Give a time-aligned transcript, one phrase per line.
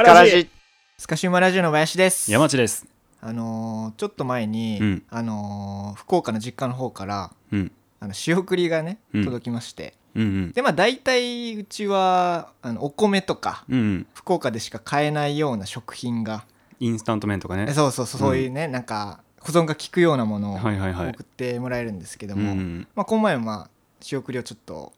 [0.00, 0.48] スカラジ
[0.96, 2.32] スカシウマラジオの林です。
[2.32, 2.86] 山地です。
[3.20, 5.02] あのーちょっと前に、うん。
[5.10, 7.70] あのー福岡の実家の方からうん。
[8.00, 9.24] あの仕送りがねうん。
[9.26, 10.52] 届きまして、うんうん。
[10.52, 14.06] でまあ大体うちはあのお米とかうんうん。
[14.14, 16.46] 福岡でしか買えないような食品が
[16.78, 17.66] インスタント麺とかね。
[17.68, 21.10] えそうそうそうそういうね、なんか保存が効くようなものをはいはいはい。
[21.10, 24.94] 送ってもらえるんですけども、うんうんまあ、この前もまあ仕送りをちょっと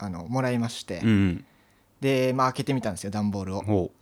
[0.00, 1.44] あのもらいまして、うんうん。
[2.00, 3.60] でまあ開けてみたんですよ段ボールを。
[3.62, 3.92] ほ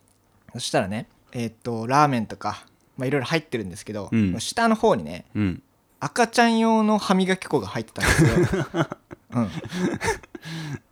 [0.53, 2.65] そしたらねえーっとラーメンとか
[2.97, 4.39] まあいろいろ入ってるんですけど、うん。
[4.39, 5.63] 下の方にねううん。
[6.01, 8.11] 赤ちゃん用の歯磨き粉が入ってたんで
[8.45, 8.65] すよ。
[9.35, 9.49] うん、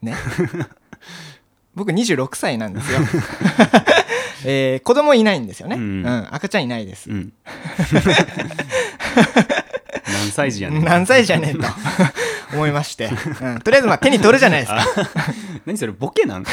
[0.01, 0.15] ね。
[1.75, 2.99] 僕26歳なんですよ。
[4.45, 6.04] えー子供いないんですよね、ううん。
[6.04, 7.10] ん赤ちゃんいないです。
[7.10, 7.13] う。
[7.13, 7.34] ん。
[10.07, 11.65] 何歳児やねん何歳じゃねえと
[12.54, 13.10] 思いまして、
[13.41, 14.85] うん、とりあえずまあ手に取るじゃないですか。
[15.65, 16.43] 何それボケなん？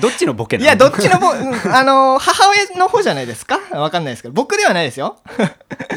[0.00, 3.58] どっちのボケなんのやどっちのぼ、うんあのー母親の方じゃないですか？
[3.72, 4.34] わかんないですけど。
[4.34, 5.18] 僕ではないですよ。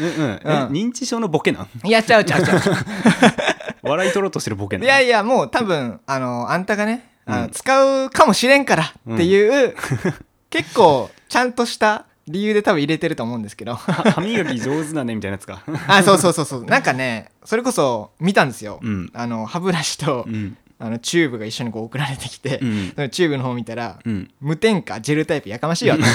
[0.00, 0.68] んうん。
[0.70, 1.68] 認知症のボケなん？
[1.86, 2.60] いやちゃうちゃうちゃう。
[3.82, 4.86] 笑い取ろうとしてるボケなん？
[4.86, 7.50] いやいやもう多分あのあんたがねあの、うん。
[7.50, 9.74] 使うかもしれんからっていう、
[10.50, 13.74] 結構ちゃんとした理由で多分入れてると思うんですけど。
[13.74, 15.62] は歯磨き上手だねみたいなやつか。
[15.86, 16.64] あそうそうそうそう。
[16.64, 19.10] なんかねそれこそ見たんですよ、うん。
[19.14, 22.92] あの歯ブラシと、うんあのチューブが一緒にこう送られてきて、うん。
[22.94, 24.30] そのチューブの方見たら、うん。
[24.40, 26.02] 無添加ジェルタイプやかましいよと。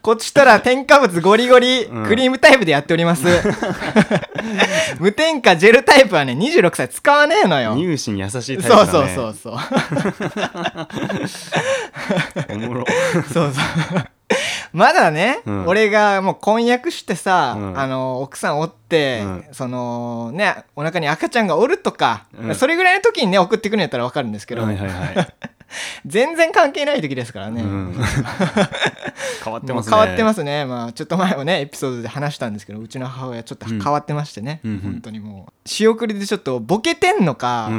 [0.00, 2.06] こっちとら添加物ゴリゴリうん。
[2.06, 3.26] クリームタイプでやっております、
[5.00, 7.76] 無添加ジェルタイプはね26歳使わねえのよ。
[7.76, 9.58] 乳歯に優しいタイプそうだねそうそうそ
[12.50, 12.54] う。
[12.56, 12.84] おもろ。
[13.32, 13.60] そうそ
[13.98, 14.06] う
[14.76, 15.66] まだね、うん。
[15.66, 17.78] 俺がもう婚約してさ、うん。
[17.78, 19.44] あの奥さんおって、うん。
[19.52, 22.54] そのねお腹に赤ちゃんがおるとか、うん。
[22.54, 25.28] それぐらいの時にね送ってくるんやったら分かるんですけど、はいはいはい、
[26.04, 27.94] 全然関係ない時ですからね、うん、
[29.42, 29.96] 変わってますね。
[29.96, 30.66] 変わってますね。
[30.66, 34.80] まあちょっと前もねエピソードで話したんですけどうちの母親ちょっと変わってましてね、うんうん。
[34.80, 37.78] 本当にもう仕送りでちょっとボケてんのか、ううん。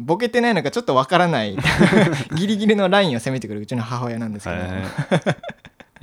[0.00, 1.56] んボケてないのかちょっとわからない。
[2.36, 4.72] ギリギリのラインを攻めてくるうちの母親なんですけど、はいい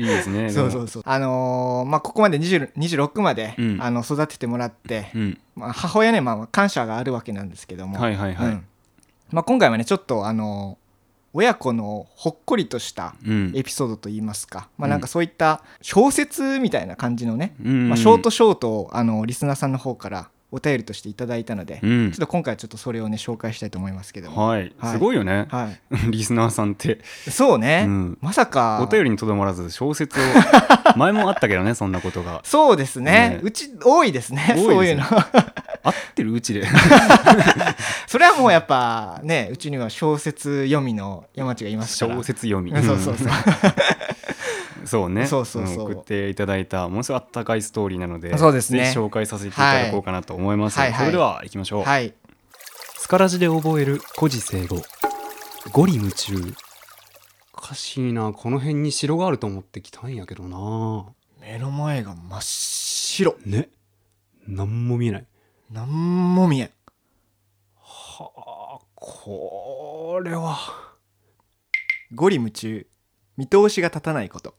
[0.06, 1.04] いですねそうそうそう。
[1.06, 3.78] あのーまあここまで20 26まで、うん。
[3.82, 5.40] あの育ててもらって、うん。
[5.56, 8.48] まあ、母親ね、まあ、感謝があるわけなんですけども、はいはいはい。
[8.48, 8.66] うん。
[9.32, 10.82] まあ、今回はねちょっとあのー
[11.34, 13.54] 親子のほっこりとしたうん。
[13.56, 17.88] エピソードといいますか、まあ、なんかそういった小説みたいな感じのね、うん。
[17.90, 22.12] まあ、ショートショートをあのリスナーさんの方からお便りとしていただいたので、うん。
[22.12, 24.94] ちょっと今回はちょっとそれをね紹介したいと思いますけども、はい、はい。
[24.94, 25.70] すごいよね、は
[26.12, 28.18] リスナーさんって、い、そうね、うん。
[28.22, 28.80] まさか。
[28.82, 30.24] お便りにとどまらず小説を
[30.98, 32.42] 前もあったけどねそんなことが。
[32.44, 33.12] そうですね。
[33.12, 33.40] ね。
[33.42, 34.42] うち多いですね。
[34.56, 34.56] ね。
[34.58, 35.04] そういうの。
[35.84, 36.68] 合ってるうちで。
[38.06, 42.16] それはもうやっぱねうちには小説読みの山地がいますから。
[42.16, 42.72] 小説読み。
[42.72, 42.84] うん。
[42.84, 43.28] そうそうそう
[44.86, 45.26] そうね。
[45.28, 45.90] そうそうそう。
[45.90, 48.92] ん送っていただいたものすごいあったかいストーリーなのでそうですね。
[48.96, 50.94] 紹介させていただこうかなと思います、はい。
[50.94, 52.14] それでは行きましょう、はい。
[52.98, 54.78] スカラジで覚える古事成語
[55.72, 56.36] ゴリ夢中。
[57.54, 61.06] おかしいなこの辺に城があると思ってきたんやけどな。
[61.40, 63.36] 目の前が真っ白。
[63.46, 63.70] ね。
[64.48, 65.26] なんも見えない。
[65.72, 66.70] なんも見えん。
[67.80, 70.58] はあこれは。
[72.14, 72.88] ゴリ夢中。
[73.38, 74.54] 見通しが立たないこと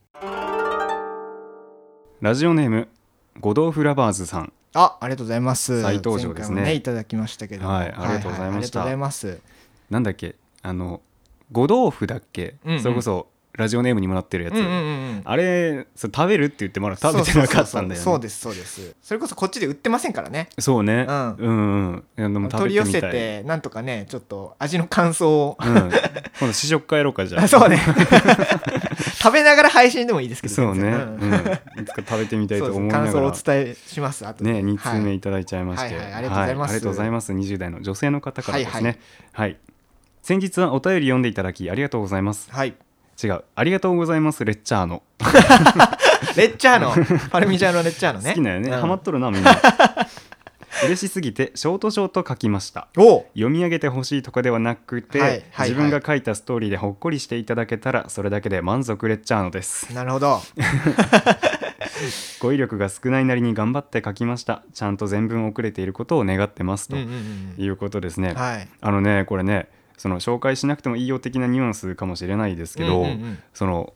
[2.21, 2.89] ラジオネーム
[3.41, 4.53] ゴドーフラバーズさん。
[4.73, 5.83] あありがとうございます。
[5.83, 6.55] 再登場ですね。
[6.55, 7.71] 前回もねいただきましたけども。
[7.71, 8.79] はいありがとうございました。
[8.79, 9.41] ははありがとうございます。
[9.91, 11.01] なんだっけあの
[11.51, 12.81] 五豆腐だっけ、うんうん。
[12.81, 14.79] それこそラジオネームにもなってるやつ、うんうんうんう
[15.17, 15.23] ん。
[15.25, 18.05] あれそれ食べるって言ってまだ食べてなかったんだよね。
[18.05, 18.95] そうですそうです。
[19.03, 20.49] それこそこっちで売ってませんからね。
[20.59, 21.07] そうね。
[21.09, 22.05] うん。
[22.17, 25.59] うん取り寄せべてなんとかねちょっと味の感想を。
[25.61, 25.91] うん、今
[26.41, 27.43] 度試食会やろうかじゃあ。
[27.43, 27.79] あ そうね。
[29.23, 33.05] 食べながら配信でもいいですけどそうね、全う然ん、いつか食べてみたいと思いながら。
[33.05, 34.53] 感想をお伝えします後で。
[34.53, 35.17] ね、2通目はい。
[35.17, 36.71] いただいちゃいまして、はいはいありがとうございます。
[36.71, 37.33] はありがとうございます。
[37.33, 38.99] 20代の女性の方からですね。
[39.33, 39.53] ははい。
[39.53, 39.57] い、
[40.23, 42.51] 先日はお便り読んでいただきありがとうございます。
[42.51, 42.75] はい
[43.23, 45.03] 違う、ありがとうございますレッチャーノ。
[46.37, 46.95] レッチャーノ
[47.31, 48.31] パルミジャーノレッチャーノね。
[48.31, 48.81] 好きなよね、うん。
[48.81, 49.53] ハマっとるなみんな。
[50.85, 52.89] 嬉しすぎてショートショート書きました。
[52.95, 55.69] 読み上げてほしいとかではなくて、はいはいはい。
[55.71, 59.93] 自分が書いたストーリーでほっこりしていただけたらそれだけで満足レッチャーノです。
[59.95, 60.41] なるほど。
[62.41, 64.63] 語彙力が少ないなりに頑張って書きました。
[64.73, 67.65] ちゃんと全文遅れていることを願ってますとうんうんうん。
[67.65, 68.69] いうことですね、はい。
[68.81, 69.69] あのねこれね
[70.03, 73.39] その紹介しなくてもいいよ的なニュアンスかもしれないですけど、うんうんうん。
[73.55, 73.95] その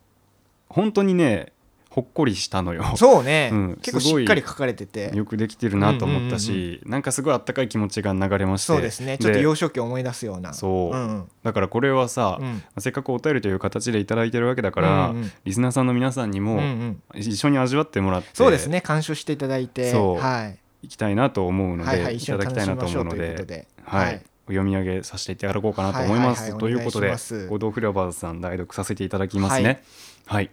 [0.68, 1.52] 本当にね
[1.90, 2.84] ほっこりしたのよ。
[2.94, 3.78] そうね、うん。
[3.82, 5.10] 結構しっかり書かれてて。
[5.16, 8.66] よくできてるなと思ったし、なんかすごいあったかい気持ちが流れまして。
[8.66, 9.18] そうですね。
[9.18, 10.52] ちょっと幼少期を思い出すような。
[10.52, 10.96] そう。
[10.96, 11.28] うんうん。
[11.42, 12.62] だからこれはさ、うん。
[12.78, 17.02] せっかくお便りという形でいただいてるわけだから、うんうんリスナーさんの皆さんにうんうもん。
[17.14, 18.82] 一緒に味わってもらってそうですね。
[18.82, 19.92] 鑑賞していただいて。
[19.92, 20.58] はい。
[20.82, 22.16] いきたいなと思うので、はいはい。
[22.16, 23.24] いただきたいなとと思うので。
[23.24, 23.66] いうことで。
[23.84, 24.18] はい、お
[24.48, 26.42] 読み上げさせていただこうかなと思います。
[26.42, 27.14] はいはいはいということで
[27.48, 29.82] 合同フラワーズさん代読させていただきますね。
[30.26, 30.50] はい、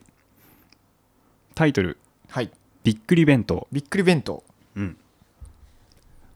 [1.56, 1.98] タイトル。
[2.30, 2.51] はい。
[2.84, 4.44] びっくり弁当、びっくり弁当。
[4.75, 4.98] うん、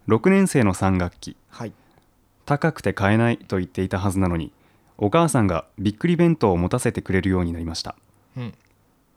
[0.07, 1.36] 6年生の3学期。
[1.50, 1.74] はい。
[2.45, 4.53] 高くて買えないと言っていたはずなのに
[4.98, 7.95] お母さんがびっくり弁当を持たせてくれるようになりました。
[8.38, 8.53] うん。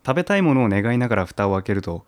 [0.05, 2.05] 食べたいものを願いながら蓋を開けると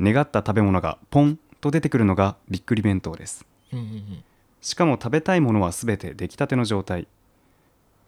[0.00, 3.46] 願った食べ物がポンと出てくるのがびっくり弁当です。
[3.72, 4.24] うんうんうん
[4.64, 7.06] しかも食べたいものはすべて出来たての状態。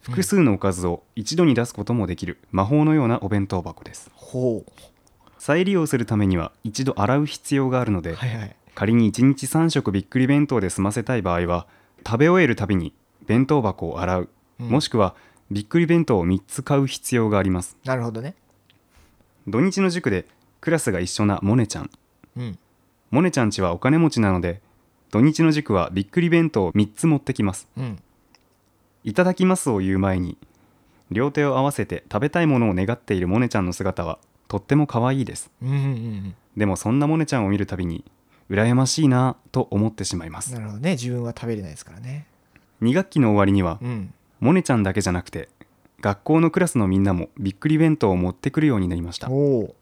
[0.01, 4.09] 複数のおかずを一度に出すこともできる魔法のようなお弁当箱です。
[4.15, 4.65] ほ
[5.37, 8.55] 再利用するためには一度洗う必要があるので、うはいはい。
[8.73, 11.67] 仮に1日3食びっくり弁当で済ませたい場合は
[12.03, 12.91] 食べ終えるたびに
[13.27, 14.69] 弁当箱を洗う、うん。
[14.69, 15.13] もしくは
[15.51, 17.77] びっくり弁当を3つ買う必要があります。
[17.85, 18.33] なるほどね。
[19.47, 20.25] 土日の塾で
[20.59, 21.91] クラスが一緒なモネちゃん。
[22.35, 22.57] うん。
[23.11, 24.59] モネちゃんちはお金持ちなので
[25.11, 27.67] 土日の塾はびっくり弁当を3つ持ってきます。
[27.77, 27.99] うん。
[29.03, 30.37] いただきますを言う前に
[31.11, 35.49] 両手を合わせて食べたいものを願っているモネちゃんの姿はとっても可愛いです。
[35.61, 38.03] うんうんうんでもそんなモネちゃんを見るたびに
[38.49, 40.53] 羨ましいなぁと思ってしまいます。
[40.53, 40.91] なるほどね。
[40.91, 42.25] 自分は食べれないですからね。
[42.81, 44.13] 2学期の終わりにはうん。
[44.39, 45.49] モネちゃんだけじゃなくて
[46.01, 49.29] 学校のクラスのみんなもびっくり弁当を持ってくるようになりました。
[49.29, 49.75] おお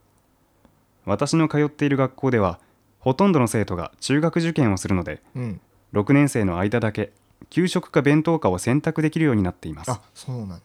[1.06, 2.60] 私の通っている学校では
[3.06, 5.62] ほとんどの生徒が中学受験をするのでうん。
[5.94, 7.14] 6年生の間だけ
[7.52, 9.92] 給食か弁当かを選択できるようになっています。
[9.92, 10.62] あそうなん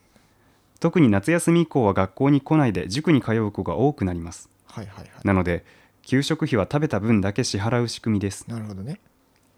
[0.81, 4.48] 特に夏休み以降は学校に来ないで塾に通う子が多くなります。
[4.64, 5.08] はいはいはい。
[5.22, 5.64] なので
[6.02, 8.48] 給食費は食べた分だけ支払う仕組みです。
[8.48, 9.00] なるほどね。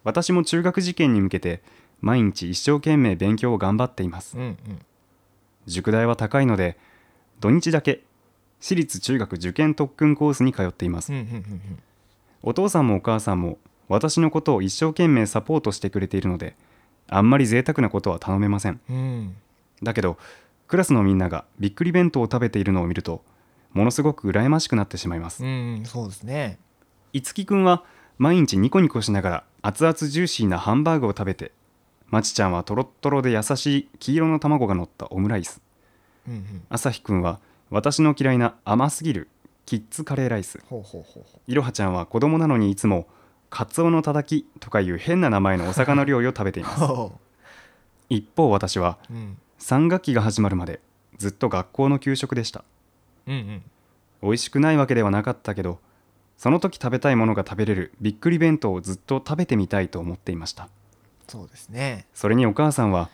[0.02, 1.62] 私も中学受験に向けて
[2.00, 4.36] 毎日一生懸命勉強を頑張っています。
[4.36, 4.58] うんうん。
[5.66, 6.76] 塾代は高いので
[7.38, 8.02] 土日だけ
[8.58, 11.12] 私立中学受験特訓コースに通っています。
[11.12, 11.82] うんうんうん
[12.42, 13.58] お父さんもお母さんも
[13.88, 16.56] 私のことを一生懸命サポートしてくれているので
[17.08, 18.80] あんまり贅沢なことは頼めません。
[18.88, 18.96] うん。
[18.96, 19.36] うん
[19.82, 20.16] だけど
[20.68, 23.22] クラスのみんながびっくり弁当を食べているのを見ると
[23.72, 25.44] ものすごく羨ましくなってしまいます。
[25.44, 26.58] うんうんそうですね。
[27.12, 27.84] いつきくんは
[28.18, 31.52] 毎日ニコニコしながら熱々ジューシーなハンバーグを食べて
[32.08, 35.60] まちちゃんはとろっとろで優しい黄色の卵が乗ったオムライス。
[36.28, 36.62] うんうん。
[36.68, 37.40] あさひくんは
[37.70, 39.28] 私の嫌いな甘すぎる
[39.66, 40.58] キッズカレーライス。
[41.46, 43.06] いろはちゃんは子供なのにいつも
[43.50, 46.82] カツオのたたきとかいう変な名前のお魚料理を食べています。
[48.08, 49.38] 一方私はううん。
[49.58, 50.80] 3学期が始まるまで
[51.18, 52.64] ずっと学校の給食でした。
[53.26, 53.62] うんうん。
[54.22, 55.80] 美味しくないわけではなかったけど
[56.36, 60.68] その時食べたいものが食べれるびっくり弁当をずっと食べてみたいと思っていました。
[61.28, 62.06] そうですね。
[62.14, 63.08] それにお母さんは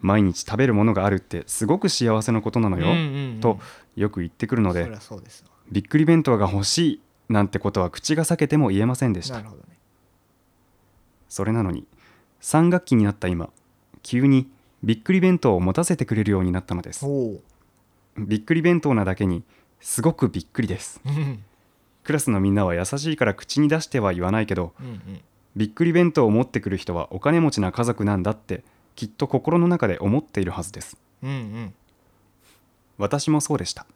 [0.00, 3.40] 毎日食べるものがあるってすごく幸せなことなのよ、うんうんうん。
[3.40, 3.60] と
[3.94, 7.00] よく言ってくるのでそりゃそうですわびっくり弁当が欲しい
[7.32, 9.36] なんてことは口が裂けても言えませんでした。
[9.36, 9.78] なるほどね。
[11.28, 11.86] それなのに
[12.42, 13.48] 3学期になった今
[14.02, 14.50] 急に
[14.84, 17.06] びっくり弁当を持たせてくれるようになったのです。
[18.18, 19.42] びっくり弁当なだけに
[19.80, 21.00] すごくびっくりです。
[21.06, 21.42] うん。
[22.04, 25.20] クラスのみんなは優しいから口に出しては言わないけどうんうん。
[25.56, 28.62] びっくり弁当を持ってくる人はお金持ちな家族なんだって
[28.94, 30.98] きっと心の中で思っているはずです。
[31.22, 31.74] うんうん。
[32.98, 33.86] 私もそうでした。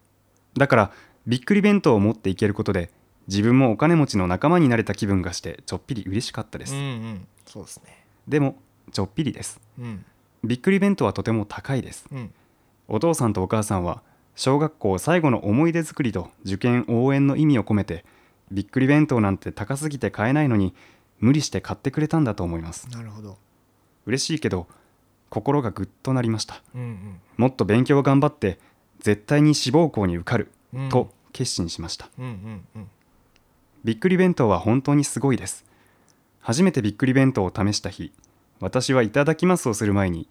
[0.57, 0.93] だから
[1.27, 2.91] びっくり弁当を持っていけることで
[3.29, 7.29] 自分もお金持ちの仲間になれた気分がしてちょっぴり嬉しかったです、うんうん。
[7.45, 8.07] そうですね。
[8.29, 8.57] でも
[8.93, 9.61] ちょっぴりです。
[9.79, 10.05] うん。
[10.45, 12.07] びっくり弁当はとても高いです。
[12.13, 12.33] うん。
[12.89, 14.03] お父さんとお母さんは
[14.37, 18.05] 小学校最後の思い出作りと受験応援の意味を込めて
[18.53, 20.75] びっくり弁当なんて高すぎて買えないのに
[21.19, 22.89] 無理して買ってくれたんだと思います。
[22.91, 23.39] なるほど。
[24.05, 24.69] 嬉しいけど
[25.31, 26.63] 心がぐっとなりました。
[26.75, 28.61] うんもっと勉強を頑張って
[29.01, 30.53] 絶対に志望校に受かる。
[30.73, 30.89] うんうん。
[30.91, 32.09] と決心しました。
[32.19, 32.89] うんうんうん。
[33.85, 35.67] びっくり弁当は本当にすごいです。
[36.41, 38.11] 初めてびっくり弁当を試した日
[38.61, 40.29] 私はいただきますをする前に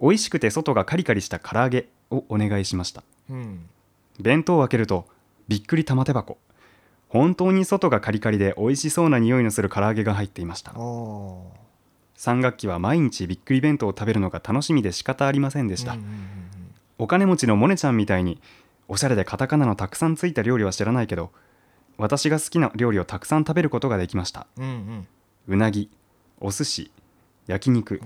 [0.00, 3.04] 美味しくて外がカリカリした唐揚げをお願いしました。
[3.30, 3.66] うん。
[4.18, 5.06] 弁当を開けると
[5.46, 6.38] びっくり玉手箱。
[7.08, 10.72] 本当に外がカリカリで美味しそうな匂いのする唐揚げが入っていました。
[10.76, 11.52] おお
[12.16, 16.14] 3学期は毎日びっくり弁当を食べるのが楽しみで仕方ありませんでした、うんうんうん。
[16.98, 18.40] お金持ちのモネちゃんみたいに
[18.88, 21.30] おしゃれでカタカナのたくさんついた料理は知らないけど
[21.98, 24.46] 私が好きな料理をたくさん食べることができました。
[24.56, 25.06] うんうん。
[25.48, 25.90] うなぎ
[26.40, 26.90] お寿司
[27.48, 28.00] 焼肉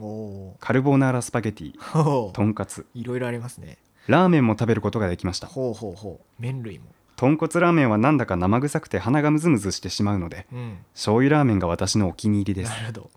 [0.60, 3.76] カルボナーラスパゲティとんかついろいろありますね。
[4.06, 5.46] ラーメンも食べることができました。
[5.46, 6.42] ほうほうほう。
[6.42, 6.86] 麺類も。
[7.16, 10.78] 豚骨ラーメンはなんだか生臭くて鼻がムズムズしてしまうのでうん。
[10.94, 12.70] 醤油ラーメンが私のお気に入りです。
[12.70, 13.10] なるほど。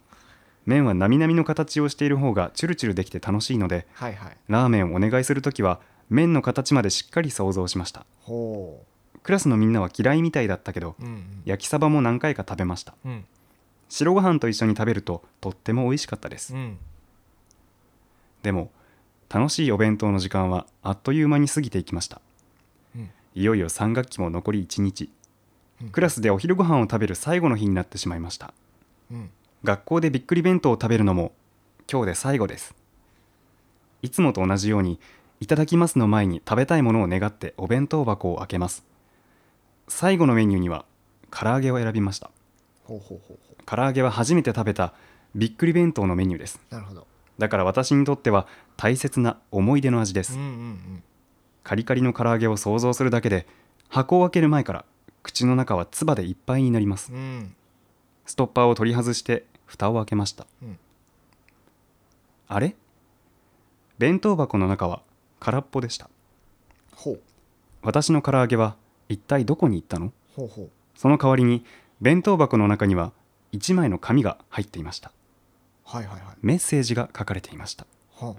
[0.65, 4.37] 麺はなみなみの形をしている方がチュルチュルできて楽しいのではいはい。
[4.49, 5.79] ラーメンをお願いするときは
[6.09, 8.05] 麺の形までしっかり想像しました。
[8.21, 8.83] ほ
[9.23, 11.41] クラスのみんなは嫌いみたいだったけどううん。
[11.45, 12.93] 焼きサバも何回か食べました。
[13.05, 13.25] うん。
[13.89, 16.53] 白ご飯と一緒に食べるととっても美味しかったです。
[16.53, 16.77] うん。
[18.43, 18.71] でも
[19.29, 22.21] 楽しいお弁当の時間はあっという間に過ぎていきました。
[22.95, 23.09] うん。
[23.33, 25.09] いよいよ3学期も残り1日。
[25.81, 25.89] うん。
[25.89, 28.53] クラスでお昼ご飯を食べる最後の日になってしまいました。
[29.11, 29.29] うん。
[29.63, 31.33] 学校でびっくり弁当を食べるのも
[31.91, 32.75] 今日で最後です。
[34.03, 34.99] いつもと同じように
[35.45, 38.83] いただきますの前に食べたいものを願ってお弁当箱を開けます。
[39.87, 40.85] 最後のメニューには
[41.29, 42.31] 唐揚げを選びました。
[42.83, 44.95] ほうほうほうほ唐揚げは初めて食べた
[45.35, 46.59] びっくり弁当のメニューです。
[46.71, 47.05] うなるほど。
[47.37, 50.33] だから私にとっては大切な思い出の味です。
[50.33, 51.03] うんうん
[51.61, 53.45] カリカリの唐揚げを想像するだけで
[53.87, 54.83] 箱を開ける前から
[55.21, 57.13] 口の中は唾でいっぱいになります。
[57.13, 57.55] うんうん。
[58.25, 60.79] ストッパーを取り外して蓋を開けました、うん。
[62.47, 62.75] あれ？
[63.99, 65.03] 弁当箱の中は
[65.39, 66.09] 空っぽでした。
[66.95, 67.19] ほう。
[67.81, 68.75] 私の唐揚げは
[69.09, 70.11] 一体どこに行ったの？
[70.35, 70.69] ほうほう。
[70.95, 71.63] その代わりに
[72.01, 73.11] 弁当箱の中には
[73.53, 75.11] 1枚の紙が入っていました。
[75.83, 76.35] はいはいはい。
[76.41, 77.85] メッセージが書かれていました。
[78.11, 78.35] ほ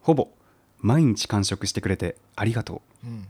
[0.00, 0.28] ほぼ
[0.80, 3.06] 毎日完食してくれてありがとう。
[3.06, 3.26] ううん。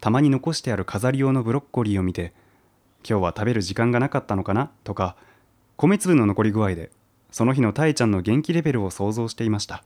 [0.00, 2.32] たまに残してある飾り用のブロッコリーを見て
[3.08, 4.70] 今日は食べる時間がなかったのかな？
[4.84, 5.16] とか
[5.76, 6.90] 米粒の残り具合で
[7.32, 9.82] その日のたえちゃんの元気レベルを想像していました。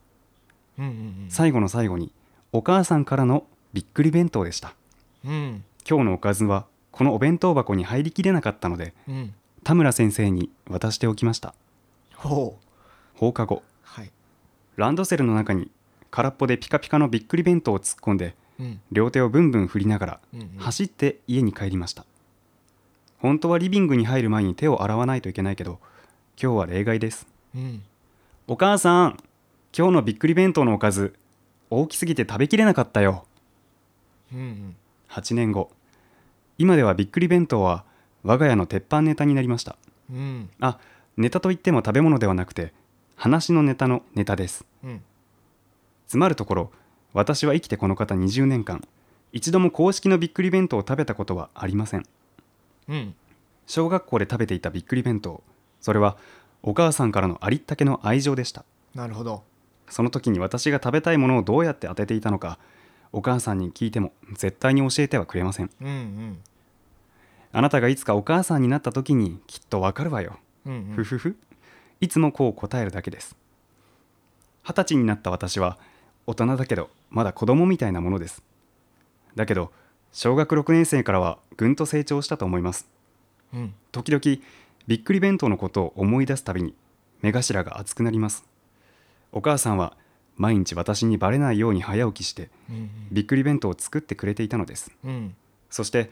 [0.79, 1.27] うんうん。
[1.31, 2.13] 最後の最後に
[2.53, 4.75] お母さんからのびっくり弁当でした。
[5.25, 5.33] うん。
[5.33, 9.35] うん今日のおかずはこのお弁当箱に入りきれなかったのでうん。
[9.65, 11.55] 田村先生に渡しておきました。
[12.17, 13.19] ほう。
[13.19, 14.11] 放課後はい。
[14.77, 15.71] ランドセルの中に
[16.11, 18.81] 空っぽでピカピカのびっくり弁当を突っ込んでうん。
[18.93, 20.49] 両手をブンブン振りながらうんうん。
[20.59, 22.05] 走って家に帰りました。
[23.19, 25.79] 本当はリビングに入る前に手を洗わないといけないけど
[26.43, 27.27] 今日は例外です。
[27.55, 27.83] うん。
[28.49, 29.19] お母さん
[29.77, 31.15] 今日のびっくり弁当のおかず
[31.71, 33.25] 大きすぎて食べきれなかったよ。
[34.33, 34.77] うんうん。
[35.09, 35.71] 8年後。
[36.59, 37.85] 今ではびっくり弁当は
[38.23, 39.77] 我が家の鉄板ネタになりました。
[40.11, 40.51] うん。
[40.61, 40.79] あ
[41.17, 42.73] ネタといっても食べ物ではなくて
[43.17, 44.65] 話のネタのネタです。
[44.85, 45.03] うん。
[46.07, 46.73] つまるところ
[47.13, 48.87] 私は生きてこの方20年間
[49.33, 52.05] 一度も公式のびっくり弁当を食べたことはありません。
[52.89, 53.15] うん。
[53.67, 55.43] 小学校で食べていたびっくり弁当
[55.81, 56.17] それは
[56.63, 58.65] お母さんからのありったけの愛情でした。
[58.95, 59.45] なるほど
[59.91, 62.59] その時に私が食べたいものをどうやって当てていたのか
[63.13, 65.71] お母さんに聞いても絶対に教えてはくれません。
[65.81, 66.39] うんうん。
[67.53, 70.39] あなたがいつかお母さんになった時にきっとわかるわよ。
[70.95, 71.37] ふふふ。
[72.01, 73.37] いつもこう答えるだけです。
[74.63, 75.79] 二十歳になった私は
[76.27, 78.43] 大人だけどまだ子供みたいなものです。
[79.35, 79.73] だけど
[80.13, 82.89] 小学6年生からはぐんと成長したと思います。
[83.53, 83.75] うん。
[83.91, 84.23] 時々
[84.87, 86.75] びっくり弁当のことを思い出すたびに
[87.23, 88.45] 目頭が熱くなります
[89.33, 89.97] お母さんは
[90.37, 94.91] 毎日私にバレないように早起きしてうんびっくり弁当を作ってくれていたのです。
[95.05, 95.35] うん。
[95.69, 96.11] そして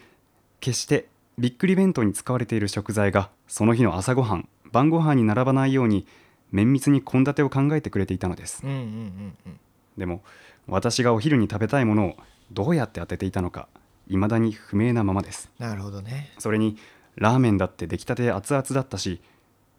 [0.60, 1.08] 決して
[1.38, 6.06] びっくり弁当に使われている食材がその日の朝ごはん晩ご飯に並ばないように
[6.50, 8.62] 綿密に献立を考えてくれていたのです。
[8.64, 9.60] うんうんうんうん。
[9.96, 10.22] でも
[10.66, 12.16] 私がお昼に食べたいものを
[12.52, 13.68] どうやって当てていたのか
[14.08, 15.50] 未だに不明なままです。
[15.58, 16.32] なるほどね。
[16.38, 16.76] それに
[17.16, 19.20] ラーメンだって出来たて熱々だったし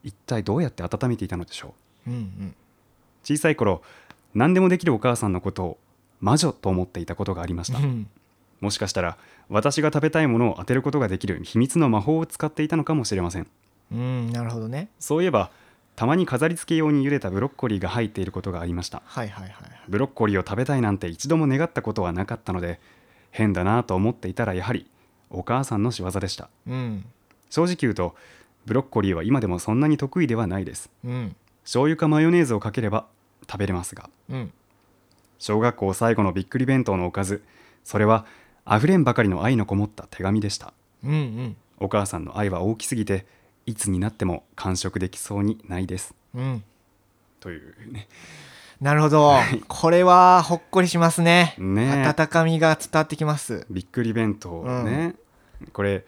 [0.03, 1.73] 一体どうやって温めていたのでしょ
[2.07, 2.09] う。
[2.09, 2.55] うんうん
[3.23, 3.81] 小さい頃
[4.33, 5.77] 何でもできるお母さんのことを
[6.19, 7.79] 魔女と思っていたことがありました。
[7.79, 8.07] うん。
[8.61, 9.17] もしかしたら
[9.49, 13.47] 私が食べたいものを当てることができる秘密の魔法を使っていたのかもしれません。
[13.91, 14.89] うんなるほどね。
[14.99, 15.49] そういえば
[15.95, 19.01] たまに飾り付け用に茹でたブロッコリーが入っていることがありました。
[19.05, 19.53] はいはいはい
[19.87, 22.79] ブロッコリーを食べたいなんて一度も願ったことはなかったので
[23.31, 24.87] 変だなと思っていたらやはり
[25.31, 26.49] お母さんの仕業でした。
[26.67, 27.05] うん。
[27.49, 28.15] 正直言うと
[28.65, 30.89] ブロッコリーは今でもそんなに得意ではないです。
[31.03, 33.05] うん醤油かマヨネーズをかければ
[33.49, 34.09] 食べれますが。
[34.29, 34.51] うん。
[35.37, 37.43] 小学校最後のびっくり弁当のおかず。
[37.83, 38.25] それは
[38.65, 40.73] あふれんばかりの愛のこもった手紙でした。
[41.03, 41.55] うんうん。
[41.79, 43.25] お母さんの愛は大きすぎて
[43.65, 46.13] いつになっても完食できそうにないです。
[46.35, 46.63] うん。
[47.39, 48.07] というね。
[48.81, 49.35] なるほど。
[49.67, 51.55] これはほっこりしますね。
[51.57, 52.03] ね。
[52.05, 53.65] え温かみが伝わってきます。
[53.69, 55.15] びっくり弁当ね、
[55.73, 56.05] これ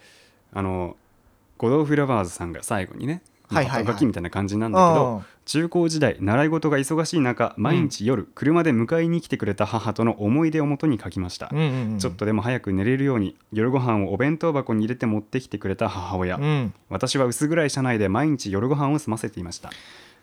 [0.53, 0.95] あの
[1.57, 3.21] ゴドーフラバーズさんが最後にね
[3.55, 3.83] はいはいはい。
[3.83, 16.73] 後書きみたいな感じなんだけど、うん中高時代習い事が忙しい中毎日夜、車で迎えに来てくれた母との思い出をもとに書きました、ちょっとでも早く寝れるように夜ご飯をお弁当箱に入れて持ってきてくれた母親、うん。
[16.89, 19.71] 私は薄暗い車内で毎日夜ご飯を済ませていました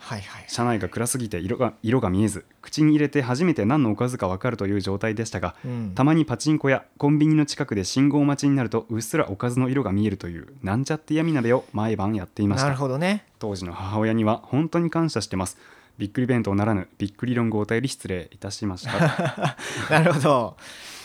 [0.09, 0.45] はいはい。
[0.49, 5.93] 車内が暗すぎて色が色が見えず口に入れて初めて何のおかずか分かるという状態でしたがうん。
[5.95, 13.27] たまにパチンコやコンビニの近くで信号待ちになるとうっすらおかずの色が見えるというなんちゃって闇鍋を毎晩やっていましなるたほどね。
[13.39, 15.59] 当時の母親には本当に感謝してます。
[15.99, 19.57] びっくり弁当ならぬびっくり論語お便り失礼いたしました。
[19.91, 20.57] なるほど。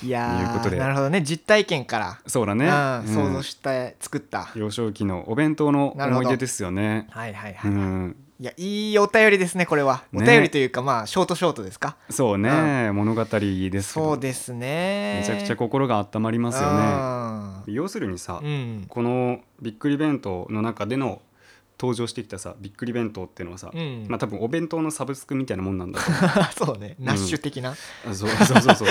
[0.03, 0.77] いやいうことで。
[0.77, 1.22] ーなるほどね。
[1.24, 2.19] 実体験から。
[2.27, 2.72] そうだね、うん
[3.07, 7.07] 想像うんして作った、幼少期のお弁当の思い出ですよね。
[7.10, 10.04] はいはいはい、うんいやいいお便りですねこれは。
[10.14, 11.96] おね便りというか、まあショートショートですか？
[12.10, 15.22] そうね、物語ですそうですね。
[15.22, 17.72] めちゃくちゃ心が温まりますよね。
[17.72, 18.86] ね要するにさ、うん。
[18.90, 21.22] このびっくり弁当の中での
[21.80, 24.08] 登場してきたさびっくり弁当っていうのはさ、うん。
[24.10, 26.98] まあ多分お弁当のサブスクみたいなもんなんだと思 そうね。
[27.00, 27.74] ナッシュ的な、
[28.04, 28.88] そうそうそうそう。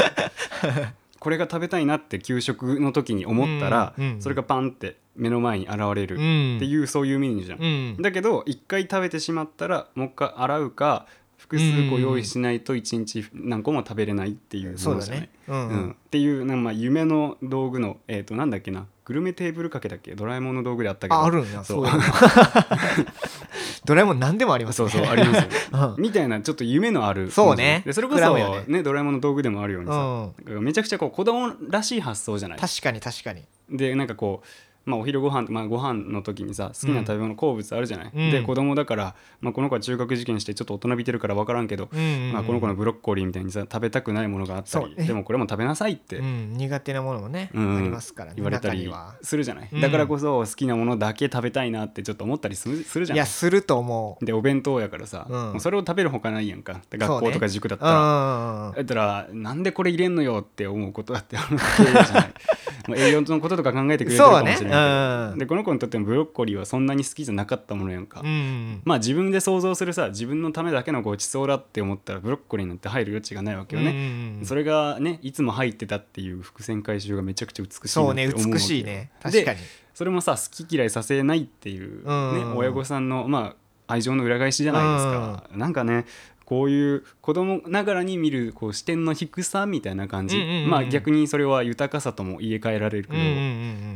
[1.20, 4.04] これが食べたいなって給食の時に思ったら、うん。
[4.14, 4.22] うん。
[4.22, 6.56] それがパンって目の前に現れるうん。
[6.56, 8.02] っていう、そういうメニューじゃん、うん。
[8.02, 15.28] だけど一回食べてしまったらもう一回洗うか複数個用意しないと一日何個も食べれないっていうそうだね。
[15.48, 15.90] うん、うん。
[15.90, 18.86] っていうなんかまあ夢の道具の、えー、となんだっけな。
[19.04, 20.14] グルメテーブルかけだっけ？
[20.14, 21.16] ドラえもんの道具であったけど。
[21.16, 21.64] ああるんや。
[21.64, 21.86] そそう
[23.84, 24.88] ドラえもん何でもありますね。
[24.88, 25.42] そうそうありますよ。
[25.42, 25.48] ね
[25.96, 26.02] うん。
[26.02, 27.32] みたいなちょっと夢のある。
[27.32, 27.82] そうね。
[27.84, 28.64] でそれこそ、ね。
[28.68, 30.64] ねドラえもんの道具でもあるようにさ、うん。
[30.64, 32.58] めちゃくちゃこう子供らしい発想じゃない。
[32.58, 33.42] 確かに確かに。
[33.68, 34.46] でなんかこう
[34.84, 38.30] まあ、お昼ご飯まあ、ご飯の時にさ好きな食べ物、好物あるじゃない、うん。
[38.30, 41.88] で子供だから、まあ、この子は中学受験してちょっと大人びてるから分からんけど、
[42.32, 47.76] まあ、この子のブロッコリーみたいにさ食べたくないものがあったりでもこれも食べなさいって、うん、苦手なものもね、うん。
[47.78, 48.90] ありますからね言われたり
[49.22, 49.80] するじゃない、うん。
[49.80, 53.18] だからこそ好きなものだけ食べたいなってちょっと思ったりするするじゃない？
[53.18, 54.24] いやすると思う。
[54.24, 55.34] でお弁当やからさ、うん。
[55.34, 56.80] もうそれを食べるほかないやんか。
[56.90, 62.32] で学校とか塾だったら、だったらなんでこれ入れんのよって思うことだってあるわけじゃない？
[62.88, 65.38] まあ栄養のこととか考えてくれてるかもしれないけど、そうねうん。
[65.38, 79.10] でこの子にとってもブロッコリーはそんなに好きじゃなかったものやんか、うんうんまあ自分で想像するさ自分のためだけのごちそうだって思ったらブロッコリーなんて入る余地がないわけよね、うんうんうんそれがねいつも入ってたっていう伏線回収がめちゃくちゃ美しいなそうね美しいね。
[79.22, 79.60] 確かに。
[79.94, 82.56] それもさ好き嫌いさせないっていう、ねうん。
[82.56, 83.54] 親御さんの、ま
[83.88, 86.06] あ、愛情の裏返しじゃないですか、なんかね
[86.52, 90.36] こういう子供ながらに見るこう視点の低さみたいな感じ、
[90.68, 93.16] まあ逆にそれは豊かさとも言い換えられるけ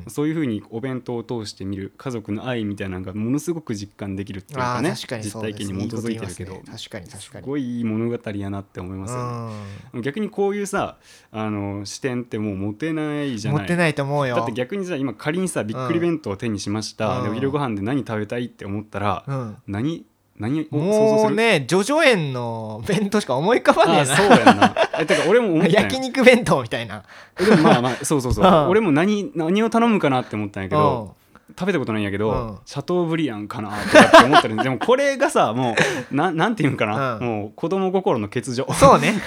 [0.05, 6.63] ど、そういうふうにお弁当を通して見る家族の愛みたいなのがものすごく実感できるっていうあかねあ確かに実体験に基づいてるけどね。
[6.65, 7.43] 確かにすに。
[7.43, 9.51] ごいいい物語やなって思いますよ
[9.93, 10.01] ね。
[10.01, 10.97] 逆にこういうさ
[11.33, 13.61] あの視点ってもう持てないじゃない。
[13.61, 14.37] 持ってないと思うよ。
[14.37, 17.25] だって逆にさ今仮にさびっくり弁当を手にしました、うん。
[17.25, 19.57] でお昼ご飯で何食べたいって思ったら、うん。
[19.67, 20.07] 何
[20.39, 21.29] 何を想像する？
[21.29, 24.75] もうねジョジョ園の弁当しか思い浮かばねえあそうやんな。
[24.99, 25.83] えてか俺も思なったんや。
[25.83, 27.03] 焼肉弁当みたいな。
[27.39, 28.45] でもまあまあ そうそうそう。
[28.45, 28.69] うん。
[28.69, 31.15] 俺も何何を頼むかなって思ったんやけど、
[31.49, 31.55] うん。
[31.59, 32.59] 食べたことないんやけど、うん。
[32.67, 35.75] シャトーブリアンかなとかって思ったりでもこれがさも
[36.11, 37.27] うななんていうんかな、うん。
[37.27, 38.67] もう子供心の欠如。
[38.75, 39.15] そうね。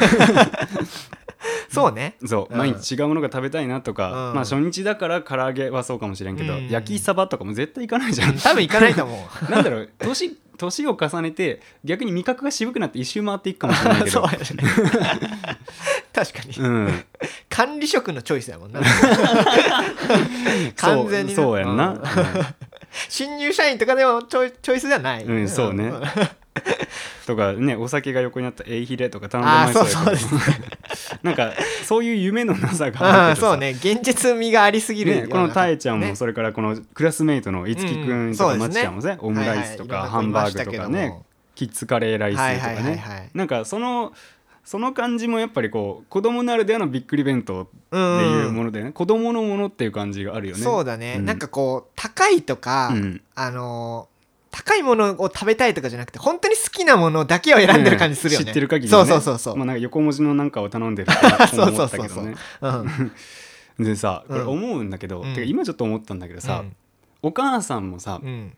[1.70, 2.16] そうね。
[2.26, 2.58] そう、うん。
[2.58, 4.14] 毎日違うものが食べたいなとか、うん。
[4.14, 6.68] まあ初日だから唐揚げはそうかもしれんけど、うん。
[6.68, 8.36] 焼きサバとかも絶対行かないじゃん。
[8.38, 9.50] 多分行かないと思う。
[9.52, 14.44] なんだろう年年を重ねて逆に味覚が渋くなって一周回っていくかもしれないけ そうどやね。
[16.14, 16.56] 確かに。
[16.58, 17.04] うん、
[17.50, 18.82] 管理職のチョイスやもんな。
[20.76, 21.42] 完全にな。
[21.42, 22.00] そうやんな、うん。
[23.08, 25.86] 新入社員とかでもチョイチョイスじゃない、うんそうね。
[25.86, 26.02] ん
[27.30, 30.42] とかねお酒が横にあったエイヒレとか頼んでましたそうですね。
[31.22, 31.54] なんか
[31.86, 33.70] そういう夢のなさがあ そうね。
[33.70, 38.68] 現実味がありすぎるね、なこのたえちゃんもねそれからこのクラスメイトのいつきくうんんとかそうですね。
[38.68, 40.12] まちちゃんもねオムライスとかはいはい。
[40.12, 41.20] ハンバーグとかね
[41.54, 42.96] キッズカレーライスとはいはいかはいはい。
[42.98, 44.12] ねなんかその
[44.66, 50.64] その感じもやっぱりこう子供ならではのびっくり弁当ってうんいうものでね子供のものっていう感じがあるよね。
[50.64, 51.26] そうだね、うん。
[51.26, 53.22] なんかこう高いとか、うん。
[53.36, 54.19] あのー
[54.52, 62.36] 高いものを食べたいとかじゃなくて本当に好きなものだけを選んでる感じするよね、知ってる限り、ね、そうそうそうそう、まあ、なんか横文字のなんかを頼んでるってそう 思そうそうそう
[63.84, 64.48] でさこれうん。
[64.50, 65.34] 思うんだけど、うん。
[65.34, 66.64] てか今ちょっと思ったんだけどさ、
[67.22, 68.56] お母さんもさ、うん。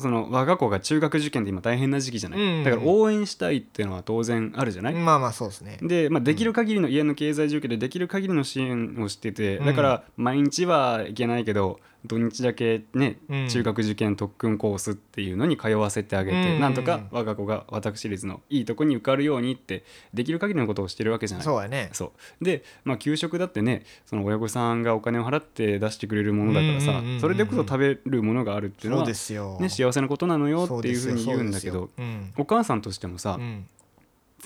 [0.00, 2.64] その我が子が中学受験で今大変な時期じゃない、うん。
[2.64, 5.78] だから応援したいっていうのは当然あるじゃない、まあまあそうですね。
[5.82, 9.66] で、まあ、できる限りの家の経済状況でできる限りの支援をしてて、うん。
[9.66, 13.48] だから毎日はいけないけど土日だけね、うん。
[13.48, 16.60] 中学受験特訓コースっていうのに通わせてあげて、うん。
[16.60, 21.44] なんとか我が子が私立のいいとこに受かるようにってできる限りのことをしてるわけじゃない。
[21.44, 21.88] そうやね。
[21.92, 22.44] そう。
[22.44, 31.90] で、まあ、給食だってねその親御さんがお金を払って出してくれるものだからさ、それでこそ食べるものがあるっていうのは、ですよ、ね、幸せなことなのよっていうふうに言うんだけど
[32.36, 33.66] お母さんとしてもさ、うん。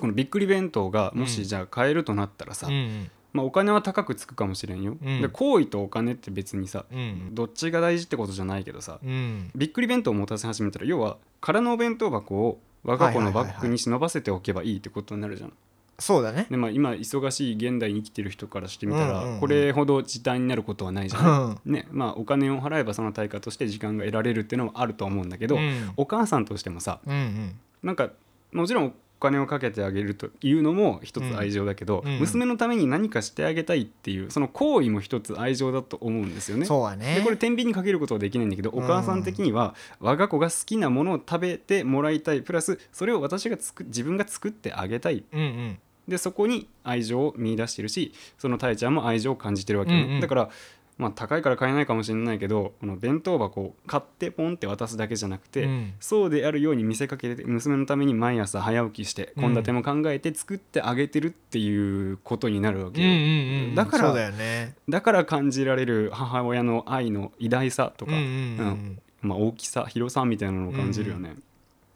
[0.01, 1.27] このびっくり弁当がもうん。
[1.27, 5.21] しじゃあ買えるとなったらさ、うんまあ、お金は高くつくかもしれんよ、うん。
[5.21, 7.35] で行為とお金って別にさうん。
[7.35, 9.51] どっちが大事ってことじゃないけどさうん。
[9.55, 15.53] びっくり弁当を持たせ始めたら要は空のお弁当箱を我が子のバッグに忍ばせておけばいいってことになるじゃん。
[16.01, 16.47] そうだね。
[16.49, 19.41] でまあ、今忙しい現代に生きてる人からしてみたら、うんうんうん。
[19.41, 25.93] これほど時短になることはないじゃない、ねまあ、お金を払えばその対価として時間が得られるっていうのもあると思うんだけど、うん。
[25.97, 27.55] お母さんとしてもさうんうん。
[27.83, 28.11] なんか
[28.53, 32.13] もちろんお金をかけてあげるというのも一つ愛情だけど、うん。
[32.15, 32.21] うん。
[32.21, 36.67] 娘のために何かしてあげたいっていうその行為も一つ愛情だと思うんですよね。
[36.67, 37.17] そうだね。
[37.17, 38.85] でこれ天秤にかけることはできないんだけど、うん。
[38.85, 45.25] お母さん的には我が子が好きなものを食べてもらいたいプラスそれを私がつく自分が作ってあげたい。
[45.33, 45.79] うんうん。
[46.07, 50.21] でそこに愛情を見出してるしそのたいちゃんも愛情を感じてるわけよね、うんうん。
[50.23, 50.51] だから
[50.99, 55.95] まあ高いから買えないかもしれないけどこの弁当箱を買ってポンって渡すだけじゃなくて、うん。
[56.01, 59.55] そうであるように見せかけて娘のために毎朝早起きしてうん。
[59.55, 63.75] 献立も考えて作ってあげてるっていうことになるわけうんよ、うんうん。
[63.77, 64.75] だからだよね。
[64.89, 68.99] だから感じられる母親の愛の偉大さとか、うんうんうんうん。
[69.21, 71.37] まあ、大きさ広さみたいなのを感じるよね。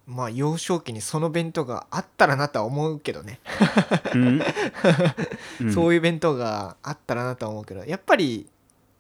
[0.07, 3.39] まあ幼少期にその弁当があったらなとは思うけどね、
[4.15, 4.43] うん。
[5.63, 5.73] うん。
[5.73, 8.47] そういう弁当があったらなとは思うけどやっぱり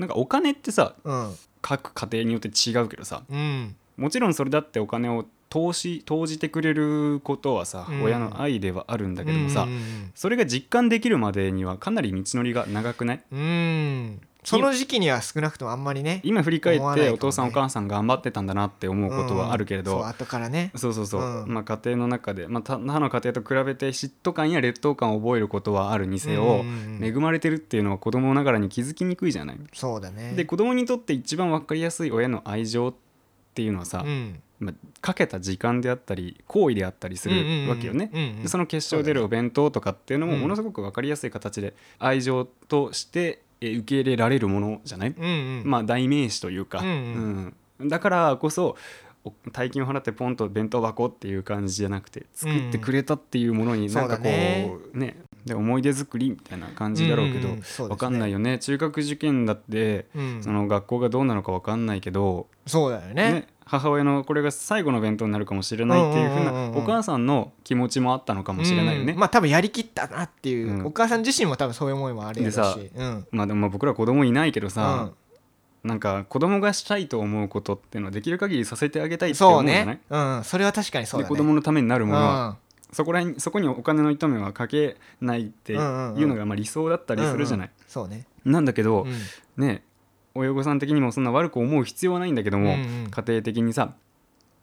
[0.02, 1.34] なんかお金ってさうん。
[1.60, 3.76] 各家庭によって違うけどさうん。
[3.96, 8.02] もちろんそれだってお金を投資投じてくれることはさ、うん。
[8.02, 9.68] 親の愛ではあるんだけどもさ、
[10.14, 13.22] それが実感できるまでにはかなり道のりが長くない？
[13.30, 20.72] うんうんその時期には少なくともあんまりね今振り返ってお父さんお母さん頑張ってたんだなって思うことはあるけれど、うんそう後からね。
[20.74, 21.54] そうそうそう、うん。
[21.54, 26.64] まあ、家庭の中で、まあ、他他の家庭と比べて嫉妬感や劣等感を覚えることはあるにせよ、
[27.00, 29.58] 恵まれてるっていうのは子供ながらに気づきにくいじゃない？
[29.74, 30.34] そうだね。
[30.34, 32.94] で子供にとって一番分かりやすい親の愛情っ
[33.54, 34.40] ていうのはさ、うん。
[34.58, 38.40] まあ、かけた時間であったり行為であったりするわけよね。
[38.42, 40.40] でその結晶出るお弁当とかっていうのもうん。
[40.40, 45.62] ものすごく分かりやすい形で愛情としてえ受け入れられるものじゃない、うんうん。
[45.64, 47.54] まあ代名詞というか、うんうん。
[47.80, 47.88] うん。
[47.88, 48.76] だからこそ
[49.24, 54.72] お大金を払ってポンと弁当箱っていう感じじゃなくて作ってくれたっていうものになんかこう,、ね。
[54.94, 55.16] ね。
[55.44, 58.58] で思い出作りみたいな感じだろうけど、う分かんないよね。
[58.58, 60.42] 中学受験だって、うん。
[60.42, 63.32] その学校がどうなのか分かんないけど、そうだよね。
[63.32, 69.12] ね母親のこれが最後の弁当になるかもしれないっていうふうなお母さんの気持ちもあったのかもしれないよね。
[69.12, 69.18] うん。
[69.18, 70.86] まあ多分やりきったなっていう、うん。
[70.86, 73.26] お母さん自身も多分そういう思いもあるやろうでさしうん。
[73.30, 75.12] まあでも僕ら子供いないけどさ、
[75.84, 75.88] うん。
[75.88, 80.00] なんか子供がしたいと思うことっていうのはできる限りさせてあげたいって思そううじゃないね。
[80.10, 80.44] うん。
[80.44, 81.34] それは確かにそうだね。
[81.34, 82.56] で子供のためになるものは、うん。
[82.92, 85.80] そこら辺そこにお金の糸目はかけないっていう
[86.26, 87.70] のがまあ理想だったりするじゃない。
[87.88, 88.26] そうね。
[88.44, 89.06] なんだけど、
[89.56, 89.64] うん。
[89.64, 89.82] ね
[90.34, 93.10] 親御さん的にもそんな悪く思う必要はないんだけども、うんうん。
[93.10, 93.94] 家庭的にさ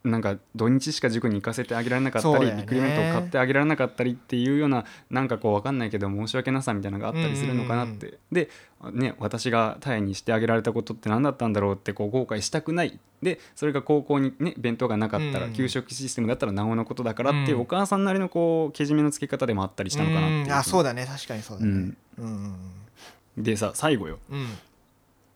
[0.04, 8.50] なんか土日しか塾に行かせてあげられなかったり、ねビッグイベントを買ってあげられなかったりっていうようななんかこう分かんないけど申し訳なさみたいなのがあったりするのかなって、うんで、
[8.94, 12.98] ね、私がタイにしてあげられたことって何だったんだろうってこう後悔したくない。
[13.22, 17.62] でそれが高校にね弁当がなかったら、うん給食システムだったらなおのことだからっていう、うん。
[17.64, 20.46] お母さんなりのこうけじめのつけ方でもあったりしたのかなっていう。
[20.46, 20.52] うん。
[20.54, 21.06] あそうだね。
[21.06, 21.72] 確かにそうだね。
[21.72, 21.94] うん
[23.38, 23.44] うん。
[23.44, 24.20] でさ最後よ。
[24.32, 24.48] うん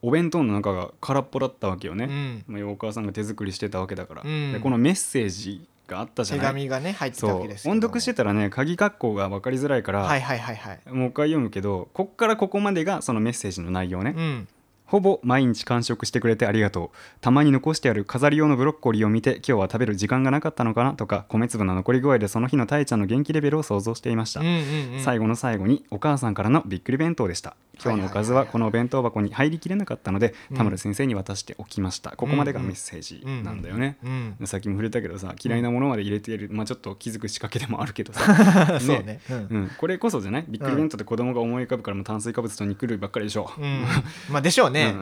[0.04, 2.44] お弁当の中が空っぽだったわけよね、うん。
[2.48, 4.54] まあ、お母さんが手作りしてたわけだから、うん。
[4.54, 6.46] でこのメッセージがあったじゃない？
[6.46, 10.80] 手紙がね入ってたわけです音読してたらね鍵括弧が分かりづらいから、はいはいはいはい。
[10.92, 14.48] もう一回読むけどこっからここまでがそのメッセージの内容ね、うん。
[14.86, 16.98] ほぼ毎日完食してくれてありがとう。
[17.20, 25.00] たまに残してある飾り用のブロッコリーを見て今日は食べる時間がなかったのかなとか米粒の残り具合でその日のたいちゃんの元気レベルを想像していました、うんうんうん。
[25.00, 30.58] 最後の最後にお母さんからのびっくり弁当でした今日のおかずはこのお弁当箱に入りきれなかったのでうん。
[30.58, 32.12] 田村先生に渡しておきました。
[32.12, 34.48] ここまでがメッセージなんだよね、うん。
[34.48, 38.22] さっきも触れたけどさ嫌いなものまで入れている、まあちょっと気づく仕掛けでもあるけどさ。
[38.80, 39.22] そうね。
[39.30, 39.38] うん。
[39.38, 40.46] うん、これこそじゃない？
[40.48, 43.86] びっくり弁当って子供が思い浮かぶからもう炭水化物と肉類ばっかりでしょ、うん。
[44.30, 44.96] まあでしょうね。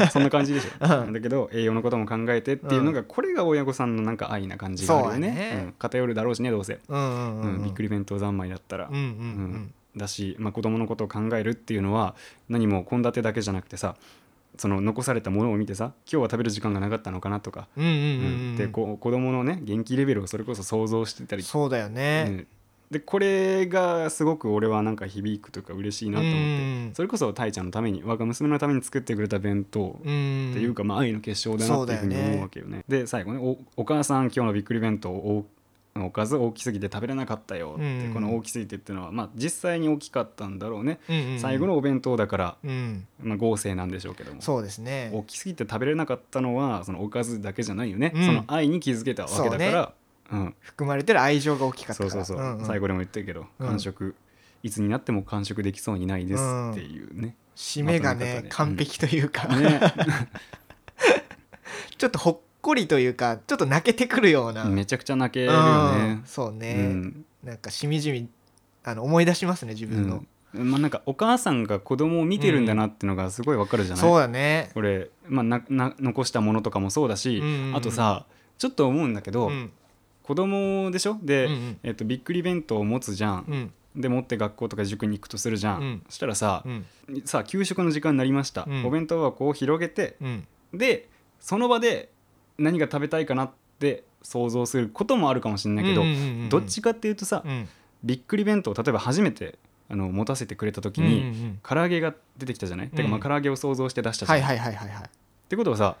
[0.00, 0.08] うん。
[0.10, 1.12] そんな感じでしょ、うん。
[1.12, 5.72] だけど栄養のことも考えてっていうのが、これが親御さんのなんか愛な感じがあるよね。
[5.78, 9.08] 偏るだろうしねどうせ、うんびっくり弁当三昧だったら、うんうんううん
[9.54, 12.14] んだし、まあ、子供のことを考えるっていうのは
[12.48, 13.96] 何も献立だけじゃなくてさ
[14.56, 18.54] その残されたものを見てさ今日は食べる時間がなかったのかなとか、うんうんうんううん。
[18.54, 18.56] ん。
[18.56, 21.42] でこう子供のね元気レベルをそれこそ想像してたり。
[21.42, 22.26] そうだよね。
[22.28, 22.46] うん。
[22.90, 30.50] でこれがすごく俺はなんか響くというか嬉しいなと思って、うんそれこそたいちゃんのために我が娘のために作ってくれた弁当うん。
[30.52, 32.84] っていうか、まあ、愛の結晶だなっていうふうに思うわけよね。
[32.86, 35.46] で最後ねお「お母さん今日のびっくり弁当お
[35.96, 38.14] おかず大きすぎて食べれなかったよ」って、うん。
[38.14, 40.98] この大きすぎてっていうのは、まあ、実際に大きかったんだろうね、
[41.38, 43.06] 最後のお弁当だから、うん。
[43.22, 44.42] まあ、合成なんでしょうけども。
[44.42, 45.10] そうですね。
[45.12, 48.26] 大きすぎて食べれなかったのはそのおかずだけじゃないよね、うん。
[48.26, 49.92] その愛に気づけたわけだから。
[50.32, 52.64] うん、含まれてる愛情が大きかったそうそうそう、んん。
[52.64, 53.68] 最後でも言ってるけど、うん。
[53.68, 54.14] 完食。
[54.62, 59.46] いつになっても完食できそうにないですっていうね、締めがね完璧というか。
[59.48, 59.78] ね。
[61.98, 65.54] ちょっとほっこりというかちょっと泣けてくるような、めちゃくちゃ泣けるよう
[65.98, 67.24] ねんそうね、うん。
[67.44, 68.28] なんかしみじみ
[68.82, 70.24] あの思い出しますね自分の、
[70.54, 70.70] うん。
[70.70, 74.70] まあなんかお母さんが子供を見てるんだなってのがすごいわかるじゃない、そうだね。
[74.72, 77.76] これ、まあ、なな残したものとかもそうだし、うんうんうん。
[77.76, 78.24] あとさ
[78.56, 79.70] ちょっと思うんだけど、うん。
[80.22, 81.18] 子供でしょ？
[81.22, 81.78] で、うんうん。
[81.82, 84.00] えっとびっくり弁当を持つじゃん、うん。
[84.00, 86.02] で持って学校とか塾に行くとするじゃん、うん。
[86.08, 86.86] そしたらさう、ん。
[87.26, 88.86] さあ給食の時間になりました、うん。
[88.86, 90.46] お弁当箱を広げてうん。
[90.72, 91.08] で
[91.40, 92.08] その場で
[92.58, 97.68] 何が食べたいかなって想像することもあるかもしれないけど、うんうんうんうんどっちかっていうとさ、うん。
[98.02, 101.58] びっくり弁当例えば初めてあの持たせてくれた時うんうんうに、ん。
[101.62, 105.04] 唐揚げが出てきたじゃない、てかまあうん唐揚げを想像して出したじゃん、はいはいはいはいはい。
[105.04, 105.08] っ
[105.48, 105.96] てことはさ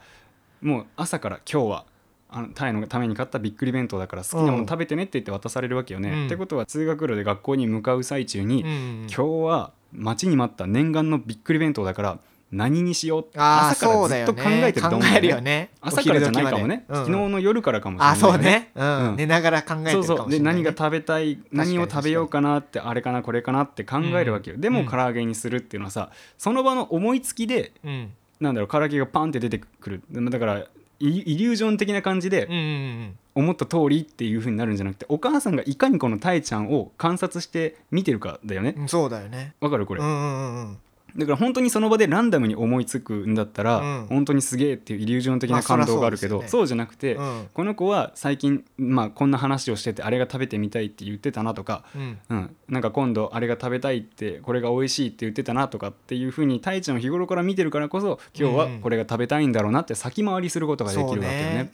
[0.62, 1.84] もう朝から今日は
[2.30, 6.10] あのタイのために買ったびっくり弁当だから好きなもの食べてねって言って渡されるわけよね。
[6.10, 6.26] うん。
[6.26, 12.18] ってことは通学路で学校に向かう最中に、うんうん今日は待ちに待った念願のびっくり弁当だから
[12.54, 13.26] 何にしよう。
[13.34, 15.20] 朝からずっと考えねてると思うん考えだよね。
[15.20, 15.70] るよね。
[15.80, 16.96] 朝からじゃないかもね、うん。
[16.96, 19.08] 昨日の夜からかもしれないあそうね、うん。
[19.10, 19.16] うん。
[19.16, 20.30] 寝ながら考えてるかもしれない、ね、そうそう。
[20.30, 28.12] で何が食べたい何を食べようかなってあれかなこれかなって考えるわけよ、でもうん唐揚げにするっていうのはさその場の思いつきでうん。
[28.40, 30.02] なんだろう唐揚げがパンって出てくる。
[30.10, 30.66] だから
[31.00, 38.74] イイリュージョン的な感じでうんうん思った通りっていう風になるんじゃなくてお母さんがいかにこのタエちゃんを観察して見てるかだよね。
[38.76, 39.54] うんそうだよね。
[39.60, 40.78] わかるこれ、うんうんうんうん
[41.16, 44.06] だから本当にその場でランダムに思いつくんだったら、うん。
[44.06, 46.62] 本当にすげえっていうイリュージョン的まあな感動があるけど、そりゃそうですよね。
[46.62, 47.48] そうじゃなくて、うん。
[47.52, 52.18] この子は最近、まあ、こんな話をしててあれが食べてみたいって言ってたなとか、うん。
[52.28, 61.72] うん、なんか今度あれが食べたいってこれが美味しいって言ってたなとかっていう風にタイちゃんを日頃から見てるからこそ今日はこれが食べたいんだろうなって先回りすることができるわけよね。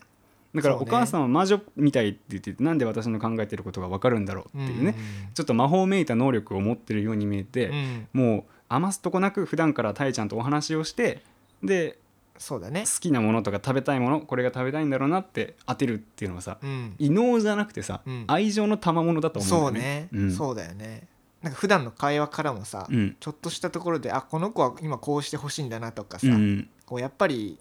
[0.55, 4.97] だからお母さんは魔女みたいって言っててなんで私の考えてることが分かるんだろうっていうね、
[5.33, 7.71] ちょっと魔法めいた能力を持ってるように見えて、
[8.13, 11.23] もう余すとこなく普段からタイちゃんとお話をして
[11.63, 11.99] で
[12.39, 12.85] そうだね。
[12.87, 16.95] 好きなものとか食べたいものこれが食べたいんだろうなって当てるっていうのはさうん。
[16.99, 18.25] 異能じゃなくてさ、うん。
[18.29, 20.09] 愛情の賜物だと思そううんだよね。
[20.11, 20.23] ね。
[20.25, 20.33] ん。
[20.33, 21.07] そうだよね。
[21.43, 23.17] なんか普段の会話からもさうん。
[23.21, 27.59] ちょっとしたところであこの子は今こうしてほしいんだなとかさうんこうやっぱり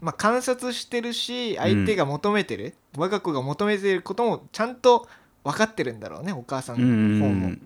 [0.00, 5.06] まあ観察してるし相手が求めてる我が子が求めてることもちゃんと
[5.44, 7.56] 分かってるんだろうねお母さんうんの方も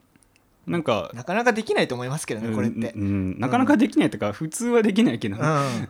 [0.67, 2.93] なんかなかなかできないと思いますけどねこれって。
[2.97, 3.39] うんうん。
[3.39, 5.43] なかなかできないとか、普通はできないけどね、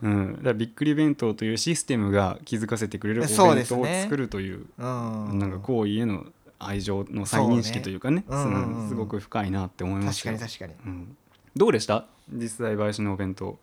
[0.03, 0.43] ううん。
[0.43, 5.39] だびっくり弁当というシステムが気づかせてくれるおそう弁当を作るというんうん。
[5.39, 6.27] なんか行為への
[6.59, 8.45] 愛情の再認識というかねそうね。
[8.45, 8.89] うんうんうん。
[8.89, 10.93] すごく深いなって思いまし確たよかに確かに。
[10.93, 11.17] うん。
[11.57, 12.07] どうでした？
[12.33, 13.59] 実際林のお弁当。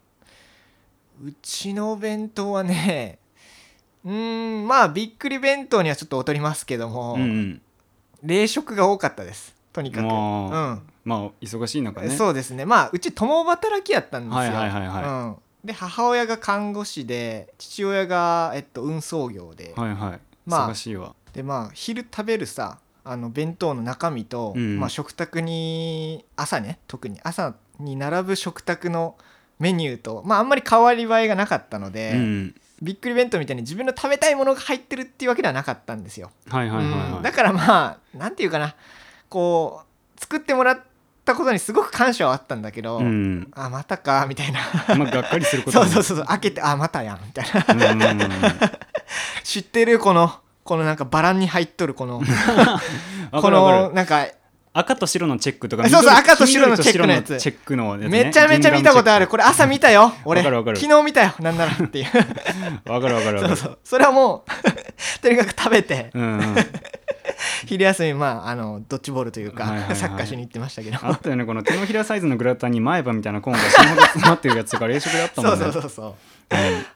[1.23, 3.19] うちのお弁当はね
[4.03, 7.61] うーんまあびっくり弁当にはちょっと劣りますけども、うんうん。
[8.23, 9.55] 冷食が多かったです。
[9.73, 12.15] とにかく、ままあ忙しい中うんね。
[12.15, 12.65] そうですね。
[12.65, 15.03] まあうち共働きやったんですよ、はいはいはいはい。
[15.03, 15.35] うん、
[15.65, 20.19] で母親が看護師で父親が、えっと、運送業で、はいはい。
[20.45, 21.15] まあ忙しいわ。
[21.33, 24.79] でまあ昼食べるさあの弁当の中身と、うん。
[24.79, 29.15] まあ、食卓に朝ね特に朝に並ぶ食卓の
[29.59, 36.31] メニューと、まあ、あんまり変わり映えがなかったので、うんびっくり弁当みたいに自分の食べたいものが入ってるっていうわけではなかったんですよ。
[36.49, 37.13] はいはいはいうん。
[37.13, 38.75] はいだからまあなんていうかな。
[39.29, 40.79] こう作ってもらっ
[41.23, 43.51] たことにすごく感謝はあったんだけど、うん。
[43.53, 44.59] あまたかみたいな。
[44.95, 45.85] まあがっかりすることも。
[45.89, 47.95] そうそうそうそう開けてあまたやんみたいな。
[49.43, 52.19] 知ってるこのこのなんかバランに入っとるこの
[53.31, 54.27] わ このなんか
[54.73, 57.37] 赤と白のチェックとかそうそう緑赤と白のチェックのやつ。
[57.37, 58.07] チェックのね。
[58.07, 59.27] めちゃめちゃ見たことある。
[59.27, 60.13] これ朝見たよ。
[60.23, 60.77] 俺わかるわかる。
[60.77, 61.33] 昨日見たよ。
[61.39, 62.05] なんならっていう。
[62.89, 63.55] わかるわかるわかる。
[63.57, 63.79] そうそう。
[63.83, 64.51] それはもう
[65.21, 66.09] とにかく食べて。
[66.13, 66.55] うんうん
[67.67, 69.95] 昼休みまああのドッジボールというか、はいはいはい。
[69.95, 70.97] サッカーしに行ってましたけど。
[71.01, 76.13] あったよねこの手のひらサイズのグラタンに前歯みたいなコーンが死ぬほど詰まってるやつとか冷食であったもん そねうそうそうそう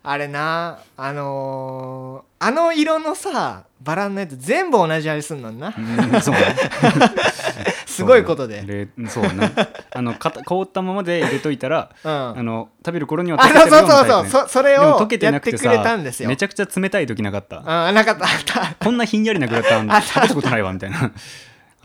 [0.07, 5.73] あれなあのーあの色のさバランのやつ全部同じ味すんのにな。
[5.77, 6.41] うん そうね。
[7.85, 8.63] すごいことで。
[8.97, 9.51] 冷そうね。
[9.93, 12.11] あのかた凍ったままで入れといたらうん。
[12.11, 14.11] あの食べる頃にはあ溶けてるうそううなタイプね。
[14.11, 16.29] そうそうそそれを溶けてやってくなくてされたんですよ。
[16.29, 17.63] めちゃくちゃ冷たい時なかった。
[17.65, 18.75] あなかったあった。
[18.83, 21.11] こんなひんやりなグラタンあ食べたことないわみたいな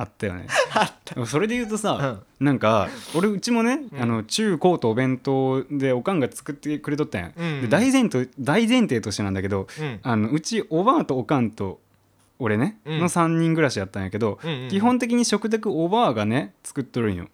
[0.01, 0.47] あったよね。
[1.27, 4.03] それで言うとさ、なんか俺うちもね、うん。
[4.03, 7.21] あの中高とお弁当でおかんが作ってくれとったん。
[7.21, 7.61] や、うん。
[7.61, 10.01] で大前提大前提としてなんだけどうん。
[10.03, 11.81] あのうちおばあとおかんと
[12.39, 12.99] 俺ね、うん。
[13.01, 14.69] の3人暮らしやったんやけど、うんうんうん。
[14.71, 17.29] 基本的に食卓おばあがね作っとるんよ、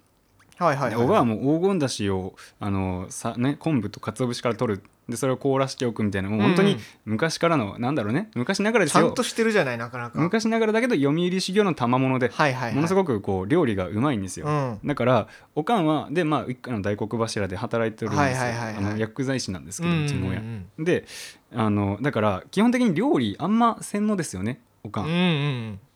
[0.58, 6.28] はいはいはいおばあも黄金だしをあのさ、ね、昆布と鰹節から取るでそれを凍らしておくみたいな。
[6.28, 8.28] もう本当にうん昔からのなんだろうね。
[8.34, 9.04] 昔ながらですよ。
[9.04, 10.18] ちゃんとしてるじゃないなかなか。
[10.18, 12.74] 昔ながらだけど読売修行の賜物ではいはいはい。
[12.74, 14.80] ものすごくこう料理がうまいんですよ、うん。
[14.84, 18.84] だからおかんはでまあ一家の大黒柱で働いてるんですよ、はいはいはいはい。
[18.84, 20.66] あの薬剤師なんですけど、うちの親、うん。
[20.78, 21.04] で
[21.54, 25.12] あのだから基本的に料理あんま洗脳ですよねおかうんん、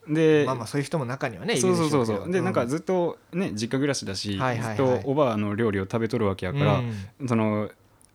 [0.06, 0.14] うん。
[0.14, 2.06] で、まあまあそういう人も中にはねいるそうそうそう。
[2.06, 4.76] そうで、なんかずっとね実家暮らしだし、はいはいはい。
[4.76, 6.78] ずっとおばあの料理を食べとるわけやから、
[7.20, 7.28] うん。
[7.28, 7.70] その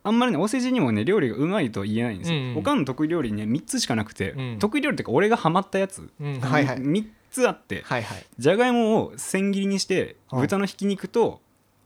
[0.05, 2.57] あんまりねお世辞にもね料理がうまいと言えないんですよ、うんうん。
[2.59, 4.59] おかんの得意料理ね3つしかなくて、うん。
[4.59, 6.39] 得意料理っていうか俺がハマったやつ、うん。
[6.39, 6.77] はいはい。
[6.77, 8.25] 3つあって、はいはい。
[8.37, 11.41] じゃがいもを千切りにしてはあ豚のひき肉と,、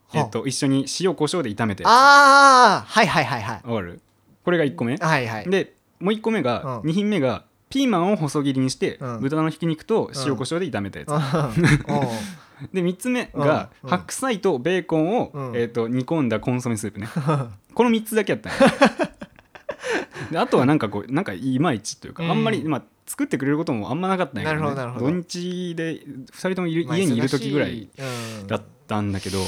[0.10, 0.19] はあ。
[0.19, 3.62] えっと一緒に塩コショウで炒めてわああはいはいはいはい。
[3.62, 4.01] かる？
[4.43, 5.49] これが1個目、はいはい。
[5.49, 6.89] でもう1個目が、うん。
[6.89, 9.19] 2品目がピーマンを細切りにして、うん。
[9.21, 11.19] 豚のひき肉と塩コショウで炒めたやつ、うん
[12.73, 15.55] で3つ目が、うん白菜とベーコンを、うん。
[15.55, 17.07] えー、と煮込んだコンソメスープね。
[17.73, 18.59] この3つだけやったんや。
[20.31, 22.31] であとはなんかこうなんかいまいちというか、うん。
[22.31, 25.05] あんまり、まあ、作ってくれることもあんまなかったんやけど,、ね、なるほどなるほど。
[25.05, 29.39] 土日で2人ともいるまあ家にいる時ぐらい忙しうんだったんだけど、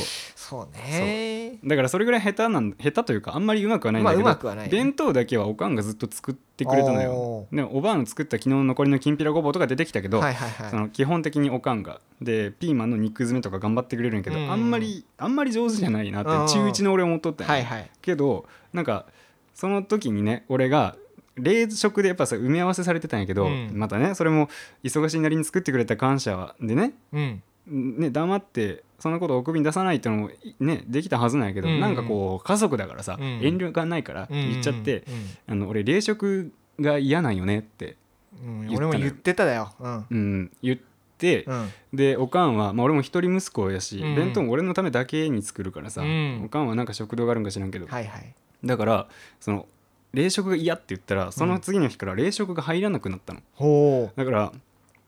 [0.52, 1.60] そうね。
[1.64, 4.68] だからそれぐらい下手なん下手というかあんまりうまくはないんだけど、まあね。
[4.70, 7.14] 弁当だけはおかんがずっと作ってくれたのよ。
[7.14, 10.72] おでおばあの作った昨日の残りのきんぴらごぼうとか出てきたけど、はいはいはい。
[10.72, 12.02] その基本的におかんが。
[12.22, 14.52] でピーマンの肉詰めとか頑張ってくれるんやけど、うん。
[14.52, 17.90] あんまりあんまり上手じゃないなってうん中1の俺思っとったんやはいはい。
[18.02, 19.06] けどなんか
[19.54, 20.98] その時にね俺が
[21.38, 23.72] 冷食でやっぱさ埋め合わせされてたんやけど、うん。
[23.74, 24.50] またねそれも
[24.84, 30.30] 忙しいなりに作ってくれた感謝でねうんね黙ってそんなことをお首に出さないってのも
[30.60, 33.40] ねできたはずなんやけど、うんなんかこう家族だからさ、うん。
[33.42, 35.04] 遠慮がないから言っちゃって、
[35.48, 37.98] うんあの俺冷食が嫌なんよねって、
[38.44, 38.90] うん言ったのよ。
[38.90, 39.74] 俺も言ってただよ。
[39.80, 40.06] うん。
[40.10, 40.78] うん、言っ
[41.18, 41.70] て、うん。
[41.94, 44.16] でおかんは、まあ、俺も一人息子やし、うん。
[44.16, 46.44] 弁当も俺のためだけに作るからさ、うん。
[46.46, 48.34] おかんはなんか食堂があるんか知らんけど、はいはい。
[48.64, 49.08] だから
[49.40, 49.68] その
[50.14, 54.52] 冷食が嫌って言ったらその次の日から冷食が入らなくなったの、ほだから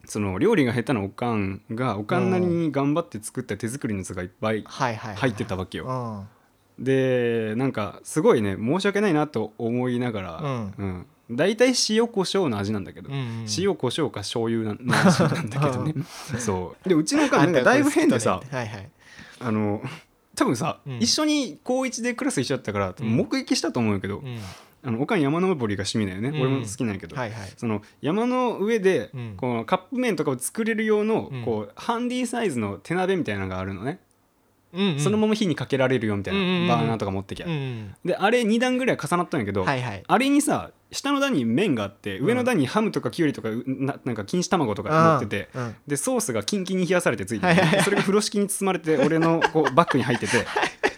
[0.05, 6.27] その料理が下手なおかんがおかんなりに頑張って作った手作りのやつがいっぱい入ってたわけよ、
[6.77, 6.83] うん。
[6.83, 10.37] でなんかすごいね申し訳ないなと思いながら、
[10.77, 11.05] うん。
[11.31, 15.93] 大体塩コショウの味なんだけど、うん塩コショウか醤油なの味なんだけどね。
[16.37, 16.89] そう。
[16.89, 18.89] でうちのおかんなんかだいぶ変でさはいはい。
[19.39, 19.81] あの
[20.35, 20.97] 多分さ、うん。
[20.99, 23.15] 一緒に高一でクラス一緒だったからうん。
[23.15, 24.37] 目撃したと思うけど、うん
[24.86, 26.41] あのおかん山登りが趣味だよね、うん。
[26.41, 27.54] 俺も好きなんやけど、はいはい。
[27.56, 29.34] その山の上で、うん。
[29.38, 31.43] このカップ麺とかを作れる用の、うん。
[31.43, 34.00] こうハンディサイズの手鍋みたいなのがあるのね、
[34.74, 35.00] うんうん。
[35.00, 36.67] そのまま火にかけられるよみたいな、うんうんうん。
[36.67, 40.04] バーナーとか持ってきゃ、うんであれ2段ぐらい重なったんやけど、はいはい。
[40.06, 45.76] あれにさ下の段に麺があって上の段にハムとかキュウリとかうななんか錦糸卵とか乗ってて、うん。
[45.88, 50.46] でソースがキンキンに冷やされてついてはいはいそれが風呂敷に包まれて俺のこうバッグに入ってて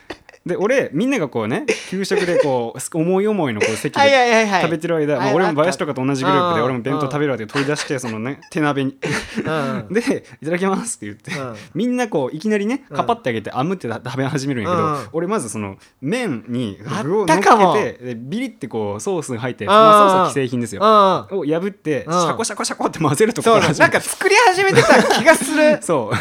[0.45, 8.95] で俺みんながこうね給食でこう思い思いのこう 席はいで食べてる間、まあはい俺も林とかと同じグループでうん俺も弁当食べるわけで取り出してそのね手鍋に。
[9.43, 11.55] うんで「いただきます」って言って、うん。
[11.73, 12.97] みんなこういきなりねうん。
[12.97, 20.81] かぱってあげてあむって食べ始めるんやけど、うん俺まずその麺にあ具を乗っけてでビリってこうソースが入って、うんまあ、ソースは既製品ですよ。
[20.81, 22.29] うんを破ってシうん。
[22.29, 25.79] ャコシャコシャコって混ぜるとこそうから始めなんか作り始めてた気がする。
[25.81, 26.17] そう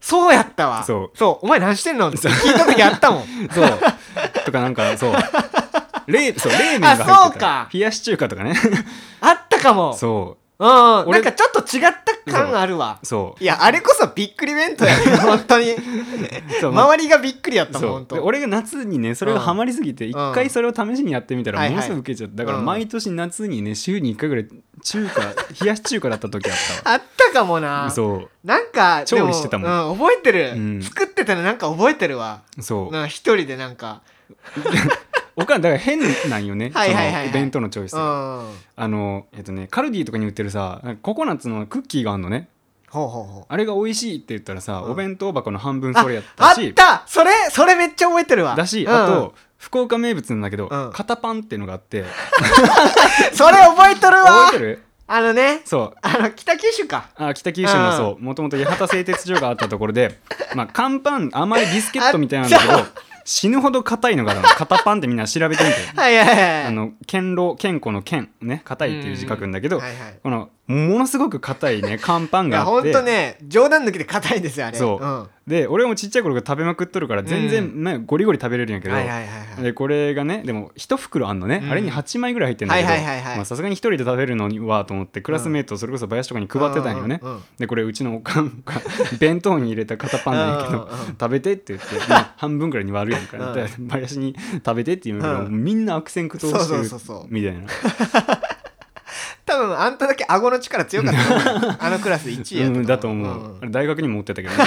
[0.00, 0.82] そうやったわ。
[0.84, 1.16] そう。
[1.16, 1.46] そう。
[1.46, 2.08] お前何してんの？
[2.08, 3.24] って聞いた時あったもん。
[3.52, 3.78] そう。
[4.44, 5.12] とかなんか そう。
[6.06, 7.22] 冷そう冷麺があ入ってた。
[7.24, 7.68] そうか。
[7.72, 8.54] 冷やし中華とかね。
[9.20, 9.94] あったかも。
[9.94, 11.92] そうんな俺んかちょっと違っ
[12.26, 12.98] た感あるわ。
[13.02, 13.42] うそう。
[13.42, 15.16] いやあれこそびっくり弁当やね。
[15.16, 15.74] 本当に。
[16.60, 17.90] そうまあ周りがびっくりやったもんそう。
[17.92, 20.34] 本当で俺が夏にねそれがハマりすぎて一うん。
[20.34, 21.74] 回それを試しにやってみたらはいはい。
[21.76, 22.36] ものすごく受けちゃった。
[22.36, 22.64] だからうん。
[22.64, 24.48] 毎年夏にね週に1回ぐらい
[24.82, 25.20] 中華
[25.64, 26.96] 冷やし中華だった時あったわ。
[26.96, 27.90] あったかもな。
[27.90, 29.70] そなんか調理してたもん。
[29.70, 30.82] ん、うん、覚えてる、うん。
[30.82, 32.42] 作ってたのなんか覚えてるわ。
[32.58, 32.92] うそう。
[32.92, 34.02] なんか一人でなんか
[35.40, 35.98] おかんだから変
[36.28, 36.70] なんよね。
[36.74, 37.22] はいはいはいはい。
[37.22, 37.96] その弁当のチョイス。
[37.96, 38.44] あ
[38.88, 42.48] のえっとねカルディとかに売ってるさココナッツのクッキーがあるのね。
[42.88, 43.44] ほうほうほう。
[43.48, 44.92] あれが美味しいって言ったらさ、うん。
[44.92, 46.60] お弁当箱の半分あそれやっあった！
[46.60, 48.56] したそれそれめっちゃ覚えてるわ。
[48.56, 48.92] だし、うん。
[48.92, 50.90] あと福岡名物なんだけど、うん。
[50.92, 52.04] 肩パンっていうのがあって。
[53.32, 54.24] それ覚えてるわ。
[54.46, 54.82] 覚えてる？
[55.06, 55.60] あのね。
[55.64, 55.98] そう。
[56.02, 57.10] あの北九州か。
[57.16, 58.22] あ北九州のそう。
[58.24, 60.18] もともと八幡製鉄所があったところで
[60.54, 62.72] まあ乾パン甘いビスケットみたいなんだけど
[63.30, 64.48] 死ぬほど硬いのがあるの。
[64.48, 65.76] 肩パンってみんな調べてみて。
[65.96, 66.64] はいはいはい。
[66.64, 68.62] あの堅牢健康の健ね。
[68.64, 70.18] 硬いっていう字書くんだけど、はいはい。
[70.20, 72.92] このものすごく硬いね乾パンいやがあって。
[72.92, 74.78] ほんとね冗談抜きで硬いんですよあれ。
[74.78, 75.04] そう。
[75.04, 75.28] うん。
[75.46, 79.38] で俺もちっちゃい頃から食べまくっとるから全然、ねゴリゴリ食べれるんやけど、はいはいはいはい。
[79.38, 81.70] はいでこれがねでも1袋あんのね、うん。
[81.70, 87.20] あれに8枚ぐらい入ってんだけどさすがに1人で食べるのにはと思ってクラスメートそれこそ林とかに配ってたんよね、
[87.58, 88.74] でこれうちのおかんが
[89.18, 90.88] 弁当に入れた片パンなんやけど
[91.20, 93.54] 食べてって言って、まあ半分ぐらいに割るやんか、うん。
[93.54, 95.64] で林に食べてって言うけど、うん。
[95.64, 97.66] みんな悪戦苦闘してるみたいな。
[99.46, 102.70] 多分あんただけ顎の力強かった あのクラス1位やう。
[102.70, 103.58] んだと思う、ん。
[103.60, 104.64] あれ大学にも持ってたけどね。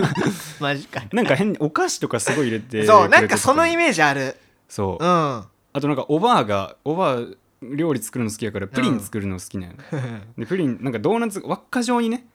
[0.58, 1.02] マジか。
[1.12, 4.36] なんか変にお菓子とかすごい入れてそうなんかそのイジメージある。
[4.68, 5.08] そう、うん。
[5.08, 7.18] あとなんかおばあがおばあ
[7.62, 9.74] 料理作るの好きやからプリン作るの好きなの、
[10.36, 12.26] でプリンなんかドーナツ輪っか状にね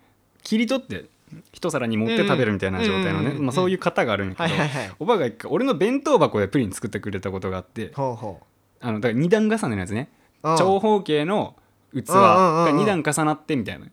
[0.43, 1.05] 切り取って
[1.51, 4.91] 一皿に盛って食べるみたいな状態のね、まあ、そういう型があるんやけど、はいはいはい。
[4.99, 10.09] おばあが一回俺の弁当箱でプリン作ってくれたことがあってあのだから2段重ねのやつね。
[10.43, 11.55] 長方形の
[11.93, 13.85] 器が2段重なってみたいな。
[13.85, 13.91] うん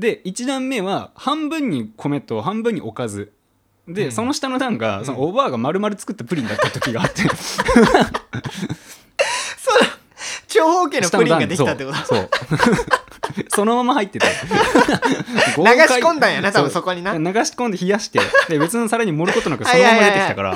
[0.00, 3.32] で1段目は半分に米と半分におかず。
[3.86, 4.12] で、うん。
[4.12, 7.22] その下の段がそのおばあが丸々作ったプリンだった時があって。
[7.22, 7.30] そう
[10.48, 11.98] 長方形のプリンができたってこと。
[11.98, 12.28] そう
[13.48, 14.26] そのまま入ってて
[15.56, 17.12] 流 流し込んだんやな多分そこにな。
[17.12, 18.20] 流し込んで冷やして。
[18.48, 20.54] で別の皿に盛ることなく そのまま出てきたから。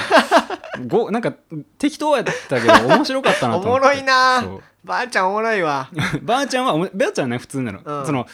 [0.86, 1.32] ごなんか
[1.78, 3.86] 適当やったけど面白かったなと思って。
[3.86, 4.44] おもろいな。
[4.84, 5.88] ばあちゃんおもろいわ。
[6.22, 8.06] ばあちゃんはおもばあちゃんはね普通なの、うん。
[8.06, 8.26] その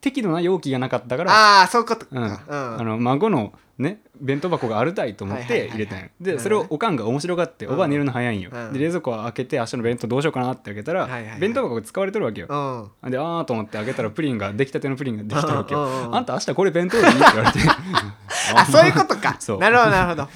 [0.00, 1.32] 適度な容器がなかったから。
[1.32, 2.08] ああそういうことか。
[2.12, 2.22] うん。
[2.22, 2.38] うん。
[2.80, 7.74] あの孫のね弁当箱があるたいと思って入れたんでそれをおかんが面白がって、うん。
[7.74, 8.72] おばあ寝るの早いんよ、うん。
[8.72, 11.08] で冷蔵庫を開けて明日の弁当どうしようかなって開けたら、
[11.38, 13.10] 弁当箱が使われてるわけよ、うん。
[13.10, 17.58] であーと思って開けたらプリンが出来たてのプリンができたわけよ、あんた明日これ弁当でいいって言われて。
[18.54, 19.36] あそういうことか。
[19.38, 19.58] そう。
[19.58, 20.28] なるほどなるほ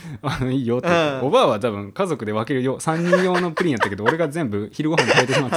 [0.45, 0.51] ど。
[0.51, 0.89] いいよって
[1.23, 5.57] おばあは多分家族で分けるよ3人用のプリンやったけど俺が全部昼ご飯に食べてしまって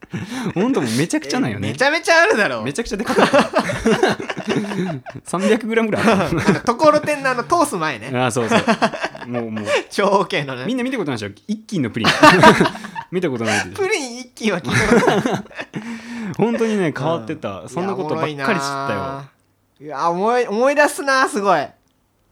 [0.53, 1.69] ほんともうめちゃくちゃなんよね。
[1.69, 2.59] めちゃめちゃあるだろ。
[2.59, 3.37] うめちゃくちゃでかかった。
[5.37, 6.49] 300g ぐらいあった。
[6.49, 8.11] あのところてんのあの通す前ね。
[8.17, 8.59] ああそうそう。
[9.29, 9.65] もうもう。
[9.89, 10.65] 長方形のね。
[10.65, 11.33] みんな見たことないでしょ？
[11.47, 12.09] 一斤のプリン。
[13.11, 13.83] 見たことないでしょ？
[13.83, 15.43] プリン一斤は聞いたことない。
[16.37, 19.23] 本当にね変わってた、そんなことばっかり知ったよ。
[19.79, 21.65] いや思い思い出すなすごい。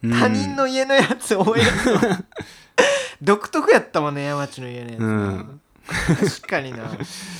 [0.04, 0.12] うん。
[0.20, 2.02] 他人の家のやつ思い出すわ
[3.22, 6.92] 独特やったもんね山地の家のやつ、うん確かにな。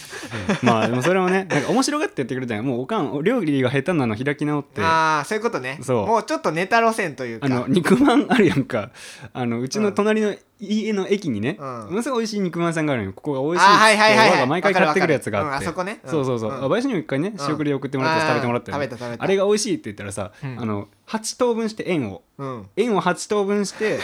[0.62, 2.64] まあでもそれもねなんか面白がってやってくれたんや。
[2.64, 4.82] もうおかん料理が下手なの開き直って。
[4.82, 5.80] ああそういうことね。
[5.82, 6.08] そう。
[6.08, 7.46] もうちょっとネタ路線というか。
[7.46, 8.92] あの肉まんあるやんか。
[9.34, 11.66] あのうちの隣の家の駅にね、うん。
[11.66, 13.14] ものすごい美味しい肉まんさんがあるのよ。
[13.14, 14.48] ここが美味しいっあはいはいはいはい。
[14.48, 15.50] 毎回買ってくるやつがあって。
[15.50, 16.00] うんあそこね。
[16.06, 18.84] そうそうそう、うんあ林にも一回ねうん仕送りで送ってもらって食べてもらったよね。
[18.84, 19.24] あー食べた食べた。
[19.24, 20.60] あれが美味しいって言ったらさ、うん。
[20.62, 22.24] あの8等分して円を。
[22.38, 22.68] うん。
[22.76, 24.00] 円を8等分して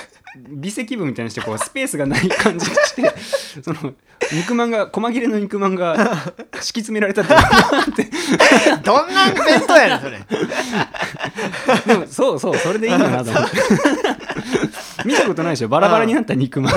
[0.49, 3.13] 微積分みたいにしてこうスペースがない感じにして
[3.61, 3.93] その
[4.31, 7.33] 肉まんが細切れの肉まんが敷き詰められたって。
[8.83, 10.19] どんな弁当やねんそれ。
[11.85, 13.57] でもそうそうそれでいいんだなと思って
[15.05, 15.67] 見たことないでしょ？
[15.69, 16.73] バラバラになった肉まん。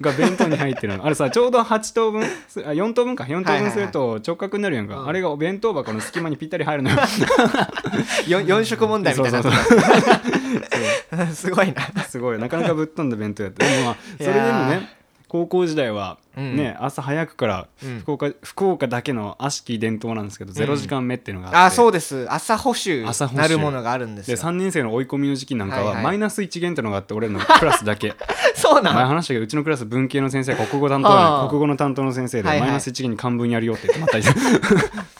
[0.00, 1.04] が弁当に入ってるの。
[1.04, 3.24] あれさちょうど8等分すあ4等分か。
[3.24, 5.08] 4等分すると直角になるやんか、うん。
[5.08, 6.96] あれがお弁当箱の隙間にぴったり入るのよ。
[8.26, 9.42] 4, 四色問題みたいな。
[9.42, 12.02] そうそう すごいな。
[12.04, 12.38] すごい。
[12.38, 13.66] なかなかぶっ飛んだ弁当やった。
[13.66, 14.97] でもまあそれでもね
[15.28, 16.56] 高校時代はうん。
[16.56, 18.00] ね、朝早くからうん。
[18.00, 21.58] 福岡,、福岡だけの悪しき伝統なんですけど、ゼロ時間目っていうのがあって。
[21.58, 22.26] あそうです。
[22.30, 23.04] 朝補習
[23.34, 26.04] なるものがあるんですでよ3年生の追い込みの時期なんかははいはい。
[26.04, 28.14] マイナス1限ってのがあって俺のクラスだけ。
[28.54, 32.68] そうな前の話したけどうちのクラス文系の先生国語担当国語の担当の先生ではいはい。
[32.68, 34.18] マイナス1限に漢文やるよって言ってまた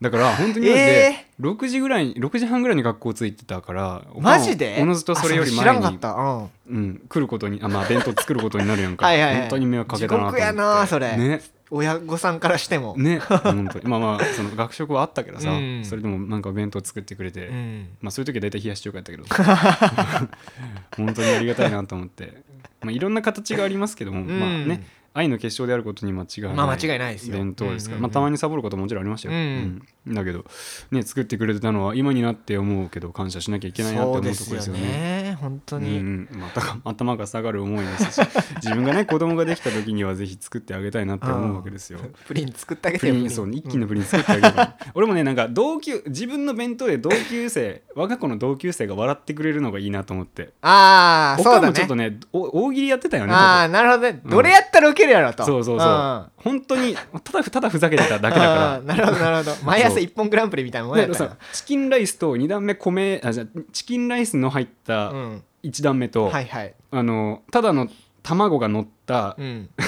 [0.00, 4.78] だから 本当にマジでえ6時ぐらいに6時半ぐらいに学校着いてたからマジで？
[4.80, 6.50] おのずとそれより前にうん。
[6.68, 9.06] うん、来ることにあまあ弁当作ることになるやんか。
[9.06, 11.16] はい本当に迷惑かけたなとやなそれ。
[11.16, 11.40] ね。
[11.70, 12.94] 親御さんからしても。
[12.96, 13.86] ね本当に。
[13.86, 15.84] まあまあその学食はあったけどさ、うん。
[15.84, 17.88] それでもなんか弁当作ってくれて、うん。
[18.00, 19.24] まあそういう時は大体冷やし中華やったけど。
[20.96, 22.42] 本当にありがたいなと思って、
[22.82, 24.26] まあ、いろんな形がありますけども、ん。
[24.26, 24.86] まあね
[25.16, 27.38] 愛の結晶であることに間違いない、まあ間違いないですよ。
[27.38, 29.82] 弁当ですから、まあ、たまにサボることももちろんありましたよ、うん。
[30.08, 30.14] うん。
[30.14, 30.44] だけど、
[30.90, 35.25] ね、作ってくれてたのは今になって思うけど感謝しなきゃいけないなって思うところですよね。
[35.36, 38.26] ね本当に、うんうん、また頭が下がる思いですし
[38.62, 42.00] 自分がね子供ができた時にはぜひ作ってあげたいなって思うわけですよ。
[42.26, 44.52] プリン作ってあげてよプそう一気のプリン作ってあげる。
[44.52, 50.52] から、俺もねなんか同級自分の弁当で同級生我が子の同級生が笑ってくれるのがいいなと思って。
[50.62, 55.44] ああおかんもちょっそうだねとねお大喜利やってたよねああなるほどね、どれやったらウケるやろと。
[55.44, 56.30] そうそうそう。
[56.36, 58.80] 本当にただただふざけてただけだから。
[58.80, 59.56] なるほどなるほど。
[59.64, 65.25] 毎朝一本グランプリみたいなもんやったチキンライスと2段目米あじゃあチキンライスの入ったうん
[65.66, 66.74] 1段目と、はいはい。
[66.90, 67.88] あのただの
[68.22, 69.70] 卵が乗ったうん。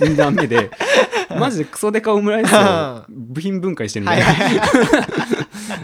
[0.00, 0.70] 2段目で
[1.38, 4.58] マジでクソデカオムライスを部品分解してるんだよ、はいはい。
[4.58, 4.64] は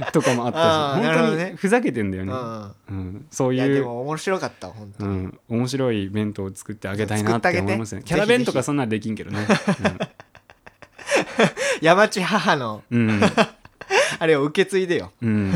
[0.09, 2.72] いとかもあったし本当にふざけてんだよね、うん。
[2.89, 8.03] うん、そういやでも面白かった本当に、うん、面白い弁当を作ってあげたいなって思いますね。
[8.05, 9.47] キャラ弁とかそんなできんけどね。
[11.81, 13.20] 山地母のうん、
[14.18, 15.12] あれを受け継いでよ。
[15.22, 15.55] うんうん、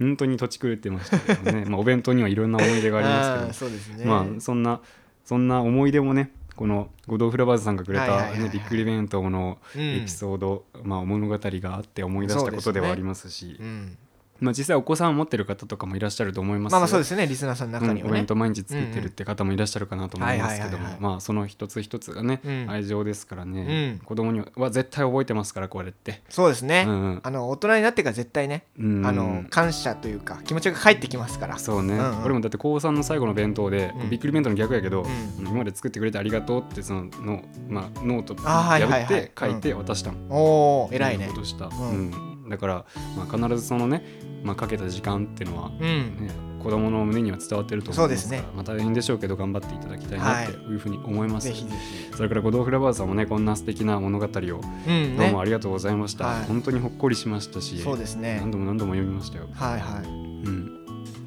[0.00, 3.70] 本当に土地狂ってましたけどね、まあ、お弁当にはいろんな思い出がありますけど。
[3.70, 4.04] そね。
[4.06, 4.80] まあそんな
[5.24, 9.82] そんな思い出もねこの五道フラバーズさんがくれた、ね、びっくり弁当のうん。
[9.82, 13.56] エピソード、まあ、物語があって思い出したことではありますし。
[13.60, 13.98] うん
[14.40, 17.26] まあ、実際お子さんを持ってる方とかもいらっしゃると思いますまあまあそうですすね。
[17.26, 18.02] リスナーさんの中にはね。
[18.02, 20.88] うんお弁当毎日作ってるって方もいらっしゃるかなと思いますけども。
[20.98, 22.66] まあその一つ一つがね、うん。
[22.70, 24.06] 愛情ですからね、うん。
[24.06, 27.20] 子供には絶対覚えてますからこれって、そうですね、うんうん。
[27.22, 29.06] あの大人になってから絶対ね、うん。
[29.06, 31.58] あの感謝というか気持ちが返ってきますから。
[31.58, 32.24] そうね、うんうん。
[32.24, 34.10] 俺もだって高3の最後の弁当で、うん。
[34.10, 35.06] びっくり弁当の逆やけど、ん。
[35.40, 41.28] 今まで作ってくれてありがとうってそのの、まあ、ノート破って書いて渡したの、おお偉いね。
[41.28, 41.70] ことした、うん。
[41.70, 42.84] うんだから、
[43.16, 44.04] まあ、必ずそのね、
[44.42, 46.26] まあ、かけた時間っていうのは、うん。
[46.26, 46.30] ね、
[46.62, 48.48] 子供の胸には伝わってると思いますからね。
[48.54, 51.70] まあ、大変でしょうけど頑張っていただきたいなっていうふうに思います、ぜひぜ、
[52.14, 56.44] それから五道フラバーズさんもねこんな素敵な物語をどうねもありがとうございました、はい。
[56.44, 58.38] 本当にほっこりしましたしそうですね。
[58.40, 59.48] 何度も何度も読みましたよ。
[59.52, 60.06] はいはい。
[60.06, 60.79] うん、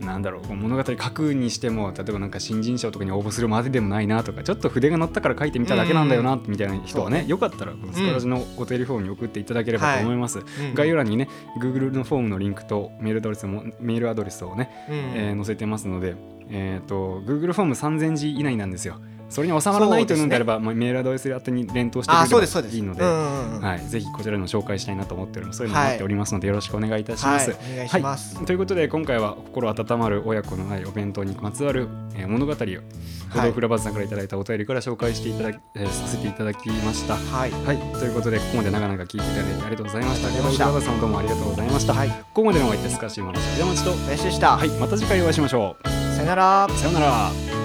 [0.03, 11.29] なんだろう物語書くにしても例えばなんか新人賞とかに応募するまででもないなとかちょっと筆が乗ったから書いてみただけなんだよなみたいな人はねよかったらこのスカラジのお便りフォームに送っていただければと思います、うん概要欄にね
[11.59, 14.95] Google のフォームのリンクとメールアドレスもメールアドレスをね、うん。
[14.95, 16.15] えー載せてますので、
[16.49, 18.99] えー、と Google フォーム3000字以内なんですよ
[19.33, 23.61] それに収まらないというのであれば、まあ、メールアドレス宛てに連投してあくれればいいのでうんうんうん。
[23.61, 27.59] はい、ぜひこちらにも紹介したいなと思っておりますそういうのも待っておりますので、よろしくお願いいたします、はい。
[27.59, 28.45] お願いはい。
[28.45, 37.15] ということで今回は心温まる親子の愛お弁当にまつわる、えー物語を五道フラバーズさんからいただいたお便りから紹介していただき、えーさせていただきました。
[37.15, 37.51] はい。
[37.51, 40.27] はい、ということでここまで長々聞いていただいてありがとうございました。
[40.27, 40.71] ありがとうございました。
[40.71, 41.93] 五道フラバーズさんどうもありがとうございました。
[41.93, 42.09] はい。
[42.09, 45.75] ここまでのお相手スカシウマの山町と、林でした、はい、また次回お会いしましょ
[46.15, 46.65] さよなら。
[46.65, 46.71] う。
[46.71, 47.62] さようなら。